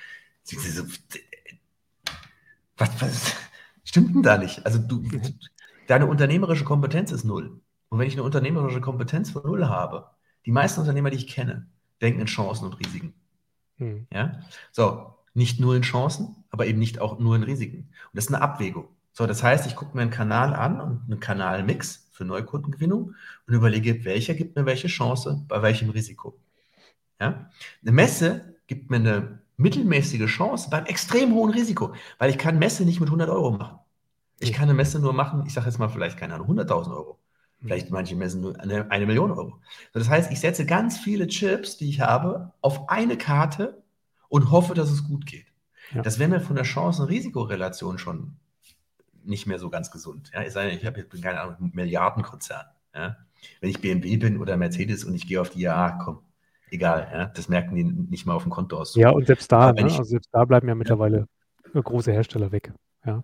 Was, 2.76 3.02
was 3.02 3.34
stimmt 3.82 4.14
denn 4.14 4.22
da 4.22 4.38
nicht? 4.38 4.64
Also 4.64 4.78
du, 4.78 5.02
deine 5.88 6.06
unternehmerische 6.06 6.64
Kompetenz 6.64 7.10
ist 7.10 7.24
null. 7.24 7.60
Und 7.88 7.98
wenn 7.98 8.06
ich 8.06 8.14
eine 8.14 8.22
unternehmerische 8.22 8.80
Kompetenz 8.80 9.32
von 9.32 9.42
null 9.42 9.66
habe, 9.66 10.10
die 10.46 10.52
meisten 10.52 10.80
Unternehmer, 10.80 11.10
die 11.10 11.16
ich 11.16 11.26
kenne, 11.26 11.66
denken 12.00 12.20
in 12.20 12.26
Chancen 12.28 12.66
und 12.66 12.74
Risiken. 12.74 13.14
Hm. 13.78 14.06
Ja? 14.12 14.42
So, 14.70 15.16
nicht 15.34 15.58
nur 15.58 15.74
in 15.74 15.82
Chancen, 15.82 16.36
aber 16.50 16.66
eben 16.66 16.78
nicht 16.78 17.00
auch 17.00 17.18
nur 17.18 17.34
in 17.34 17.42
Risiken. 17.42 17.78
Und 17.78 18.14
das 18.14 18.26
ist 18.26 18.32
eine 18.32 18.42
Abwägung. 18.42 18.86
So, 19.18 19.26
das 19.26 19.42
heißt, 19.42 19.66
ich 19.66 19.74
gucke 19.74 19.96
mir 19.96 20.02
einen 20.02 20.12
Kanal 20.12 20.54
an 20.54 20.80
und 20.80 21.02
einen 21.10 21.18
Kanalmix 21.18 22.06
für 22.12 22.24
Neukundengewinnung 22.24 23.16
und 23.48 23.52
überlege, 23.52 24.04
welcher 24.04 24.34
gibt 24.34 24.54
mir 24.54 24.64
welche 24.64 24.86
Chance, 24.86 25.44
bei 25.48 25.60
welchem 25.60 25.90
Risiko. 25.90 26.38
Ja? 27.20 27.50
Eine 27.82 27.90
Messe 27.90 28.54
gibt 28.68 28.90
mir 28.90 28.98
eine 28.98 29.40
mittelmäßige 29.56 30.26
Chance 30.26 30.68
beim 30.70 30.86
extrem 30.86 31.34
hohen 31.34 31.50
Risiko, 31.50 31.94
weil 32.20 32.30
ich 32.30 32.38
kann 32.38 32.60
Messe 32.60 32.84
nicht 32.84 33.00
mit 33.00 33.08
100 33.08 33.28
Euro 33.28 33.50
machen. 33.50 33.80
Ich 34.38 34.52
kann 34.52 34.68
eine 34.68 34.74
Messe 34.74 35.00
nur 35.00 35.12
machen, 35.12 35.42
ich 35.46 35.52
sage 35.52 35.66
jetzt 35.66 35.80
mal 35.80 35.88
vielleicht 35.88 36.16
keine 36.16 36.34
Ahnung, 36.34 36.56
100.000 36.56 36.92
Euro. 36.92 37.18
Vielleicht 37.60 37.90
manche 37.90 38.14
Messen 38.14 38.40
nur 38.40 38.60
eine, 38.60 38.88
eine 38.88 39.04
Million 39.04 39.32
Euro. 39.32 39.58
Das 39.92 40.08
heißt, 40.08 40.30
ich 40.30 40.38
setze 40.38 40.64
ganz 40.64 40.96
viele 40.96 41.26
Chips, 41.26 41.76
die 41.76 41.88
ich 41.88 42.02
habe, 42.02 42.52
auf 42.60 42.88
eine 42.88 43.18
Karte 43.18 43.82
und 44.28 44.52
hoffe, 44.52 44.74
dass 44.74 44.92
es 44.92 45.02
gut 45.02 45.26
geht. 45.26 45.46
Ja. 45.92 46.02
Das 46.02 46.20
wäre 46.20 46.30
mir 46.30 46.40
von 46.40 46.54
der 46.54 46.64
Chancen-Risikorelation 46.64 47.98
schon 47.98 48.36
nicht 49.28 49.46
mehr 49.46 49.58
so 49.58 49.70
ganz 49.70 49.90
gesund. 49.90 50.30
Ja, 50.34 50.42
ich 50.42 50.52
sage, 50.52 50.70
ich 50.70 50.84
habe 50.84 51.00
jetzt 51.00 51.22
keine 51.22 51.40
Ahnung, 51.40 51.70
Milliardenkonzern. 51.74 52.66
Ja. 52.94 53.16
Wenn 53.60 53.70
ich 53.70 53.80
BMW 53.80 54.16
bin 54.16 54.38
oder 54.38 54.56
Mercedes 54.56 55.04
und 55.04 55.14
ich 55.14 55.26
gehe 55.26 55.40
auf 55.40 55.50
die 55.50 55.60
ja, 55.60 55.98
komm, 56.02 56.20
egal, 56.70 57.08
ja, 57.12 57.26
das 57.26 57.48
merken 57.48 57.74
die 57.74 57.84
nicht 57.84 58.26
mal 58.26 58.34
auf 58.34 58.42
dem 58.42 58.50
Konto 58.50 58.76
aus. 58.76 58.94
Ja, 58.94 59.10
und 59.10 59.26
selbst 59.26 59.50
da, 59.52 59.72
ne, 59.72 59.86
ich, 59.86 59.98
also 59.98 60.04
selbst 60.04 60.30
da 60.32 60.44
bleiben 60.44 60.68
ja 60.68 60.74
mittlerweile 60.74 61.28
ja. 61.72 61.80
große 61.80 62.12
Hersteller 62.12 62.52
weg. 62.52 62.72
Ja. 63.04 63.22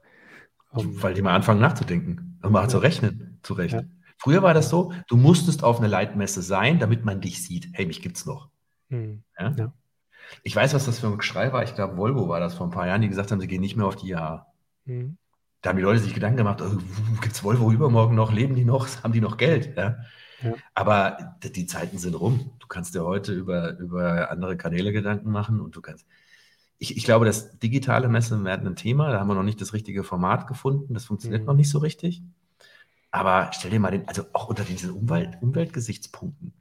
Um, 0.71 1.03
Weil 1.03 1.15
die 1.15 1.23
mal 1.23 1.35
anfangen 1.35 1.61
nachzudenken 1.61 2.39
und 2.43 2.53
mal 2.53 2.69
zu 2.69 2.79
rechnen, 2.79 3.39
zu 3.43 3.55
rechnen. 3.55 4.03
Früher 4.17 4.43
war 4.43 4.55
das 4.55 4.71
so, 4.71 4.93
du 5.09 5.17
musstest 5.17 5.65
auf 5.65 5.79
eine 5.79 5.89
Leitmesse 5.89 6.43
sein, 6.43 6.79
damit 6.79 7.05
man 7.05 7.21
dich 7.21 7.43
sieht. 7.43 7.69
Hey, 7.73 7.87
mich 7.87 8.03
gibt's 8.03 8.27
noch. 8.27 8.49
Mhm. 8.89 9.23
Ja? 9.39 9.73
Ich 10.43 10.57
weiß, 10.57 10.75
was 10.75 10.87
das 10.87 10.99
für 10.99 11.09
ein 11.09 11.19
Geschrei 11.19 11.53
war. 11.53 11.63
Ich 11.63 11.75
glaube, 11.75 11.97
Volvo 11.97 12.29
war 12.29 12.41
das 12.41 12.55
vor 12.55 12.67
ein 12.67 12.71
paar 12.71 12.87
Jahren, 12.87 13.03
die 13.03 13.09
gesagt 13.09 13.31
haben, 13.31 13.41
sie 13.41 13.47
gehen 13.47 13.61
nicht 13.61 13.77
mehr 13.77 13.87
auf 13.87 13.97
die 13.97 14.11
IAA. 14.11 14.47
Mhm. 14.87 15.17
Da 15.65 15.71
haben 15.71 15.79
die 15.79 15.83
Leute 15.83 16.01
sich 16.01 16.13
Gedanken 16.13 16.37
gemacht, 16.37 16.61
oh, 16.61 16.77
gibt 17.23 17.35
es 17.35 17.43
Volvo 17.43 17.73
übermorgen 17.73 18.15
noch? 18.15 18.31
Leben 18.31 18.55
die 18.55 18.67
noch? 18.67 19.03
Haben 19.03 19.15
die 19.15 19.23
noch 19.23 19.39
Geld? 19.39 19.75
Ja? 19.79 19.97
Ja. 20.43 20.53
Aber 20.75 21.39
die 21.43 21.65
Zeiten 21.65 21.97
sind 21.97 22.13
rum. 22.21 22.51
Du 22.59 22.67
kannst 22.67 22.95
dir 22.95 23.03
heute 23.03 23.33
über, 23.33 23.79
über 23.79 24.31
andere 24.31 24.59
Kanäle 24.59 24.93
Gedanken 24.93 25.31
machen 25.31 25.63
und 25.63 25.75
du 25.75 25.81
kannst. 25.81 26.07
Ich, 26.77 26.99
ich 26.99 27.05
glaube, 27.05 27.25
das 27.25 27.59
digitale 27.61 28.09
Messen 28.09 28.45
werden 28.45 28.67
ein 28.67 28.77
Thema. 28.77 29.11
Da 29.11 29.21
haben 29.21 29.29
wir 29.29 29.35
noch 29.35 29.43
nicht 29.43 29.59
das 29.59 29.73
richtige 29.73 30.05
Format 30.05 30.47
gefunden. 30.47 30.93
Das 30.93 31.07
funktioniert 31.07 31.41
mhm. 31.41 31.47
noch 31.47 31.55
nicht 31.55 31.71
so 31.71 31.79
richtig. 31.79 32.23
Aber 33.11 33.51
stell 33.55 33.71
dir 33.71 33.81
mal 33.81 33.91
den, 33.91 34.07
also 34.07 34.25
auch 34.35 34.49
unter 34.49 34.65
diesen 34.65 34.91
Umwelt, 34.91 35.39
Umweltgesichtspunkten, 35.41 36.53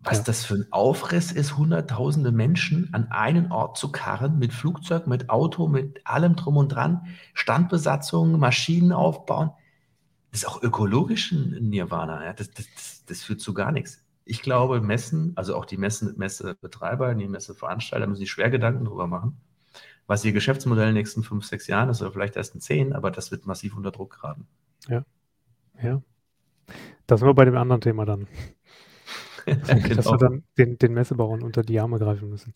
was 0.00 0.18
ja. 0.18 0.24
das 0.24 0.44
für 0.44 0.54
ein 0.54 0.66
Aufriss 0.70 1.32
ist, 1.32 1.56
hunderttausende 1.56 2.30
Menschen 2.30 2.88
an 2.92 3.08
einen 3.10 3.50
Ort 3.50 3.76
zu 3.76 3.90
karren, 3.90 4.38
mit 4.38 4.52
Flugzeug, 4.52 5.06
mit 5.06 5.28
Auto, 5.28 5.66
mit 5.66 6.06
allem 6.06 6.36
drum 6.36 6.56
und 6.56 6.68
dran, 6.68 7.06
Standbesatzungen, 7.34 8.38
Maschinen 8.38 8.92
aufbauen. 8.92 9.50
Das 10.30 10.42
ist 10.42 10.48
auch 10.48 10.62
ökologisch 10.62 11.32
ein 11.32 11.68
Nirvana. 11.68 12.24
Ja? 12.24 12.32
Das, 12.32 12.50
das, 12.50 12.66
das, 12.74 13.04
das, 13.06 13.22
führt 13.22 13.40
zu 13.40 13.54
gar 13.54 13.72
nichts. 13.72 14.04
Ich 14.24 14.42
glaube, 14.42 14.80
Messen, 14.80 15.32
also 15.36 15.56
auch 15.56 15.64
die 15.64 15.78
Messen, 15.78 16.14
Messebetreiber, 16.16 17.14
die 17.14 17.26
Messeveranstalter 17.26 18.06
müssen 18.06 18.20
sich 18.20 18.30
schwer 18.30 18.50
Gedanken 18.50 18.84
darüber 18.84 19.06
machen, 19.06 19.40
was 20.06 20.24
ihr 20.24 20.32
Geschäftsmodell 20.32 20.88
in 20.88 20.94
den 20.94 21.00
nächsten 21.00 21.22
fünf, 21.22 21.44
sechs 21.44 21.66
Jahren 21.66 21.88
ist 21.88 22.02
oder 22.02 22.12
vielleicht 22.12 22.36
erst 22.36 22.54
in 22.54 22.60
zehn, 22.60 22.92
aber 22.92 23.10
das 23.10 23.30
wird 23.30 23.46
massiv 23.46 23.76
unter 23.76 23.90
Druck 23.90 24.20
geraten. 24.20 24.46
Ja. 24.86 25.04
Ja. 25.82 26.02
Das 27.06 27.20
sind 27.20 27.28
wir 27.28 27.34
bei 27.34 27.46
dem 27.46 27.56
anderen 27.56 27.80
Thema 27.80 28.04
dann. 28.04 28.28
Dass 29.96 30.06
wir 30.06 30.18
dann 30.18 30.44
den, 30.56 30.78
den 30.78 30.94
Messebauern 30.94 31.42
unter 31.42 31.62
die 31.62 31.78
Arme 31.80 31.98
greifen 31.98 32.28
müssen. 32.28 32.52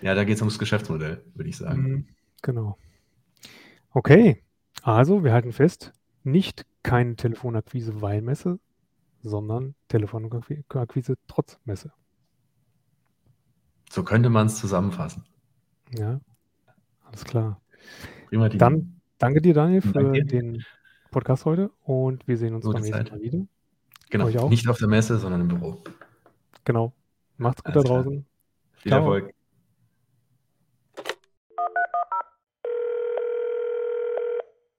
Ja, 0.00 0.14
da 0.14 0.24
geht 0.24 0.36
es 0.36 0.42
ums 0.42 0.58
Geschäftsmodell, 0.58 1.24
würde 1.34 1.48
ich 1.48 1.56
sagen. 1.56 1.82
Mhm, 1.82 2.06
genau. 2.42 2.76
Okay, 3.90 4.42
also 4.82 5.24
wir 5.24 5.32
halten 5.32 5.52
fest, 5.52 5.92
nicht 6.24 6.66
keine 6.82 7.16
Telefonakquise 7.16 8.00
weil 8.00 8.22
Messe, 8.22 8.58
sondern 9.22 9.74
Telefonakquise 9.88 11.14
trotz 11.28 11.58
Messe. 11.64 11.92
So 13.90 14.02
könnte 14.02 14.30
man 14.30 14.46
es 14.46 14.58
zusammenfassen. 14.58 15.24
Ja, 15.96 16.20
alles 17.04 17.24
klar. 17.24 17.60
Prima, 18.28 18.48
Dann 18.48 19.00
danke 19.18 19.42
dir, 19.42 19.54
Daniel, 19.54 19.82
für 19.82 19.92
danke. 19.92 20.24
den 20.24 20.64
Podcast 21.10 21.44
heute 21.44 21.70
und 21.84 22.26
wir 22.26 22.38
sehen 22.38 22.54
uns 22.54 22.64
Gute 22.64 22.80
beim 22.80 22.90
nächsten 22.90 23.14
Mal 23.14 23.20
wieder. 23.20 23.46
Genau, 24.12 24.48
nicht 24.50 24.68
auf 24.68 24.76
der 24.76 24.88
Messe, 24.88 25.18
sondern 25.18 25.40
im 25.40 25.48
Büro. 25.48 25.82
Genau. 26.64 26.92
Macht's 27.38 27.64
gut 27.64 27.74
Alles 27.74 27.84
da 27.84 27.94
draußen. 27.94 28.26
Viel 28.74 28.90
Ciao. 28.90 29.00
Erfolg. 29.00 29.34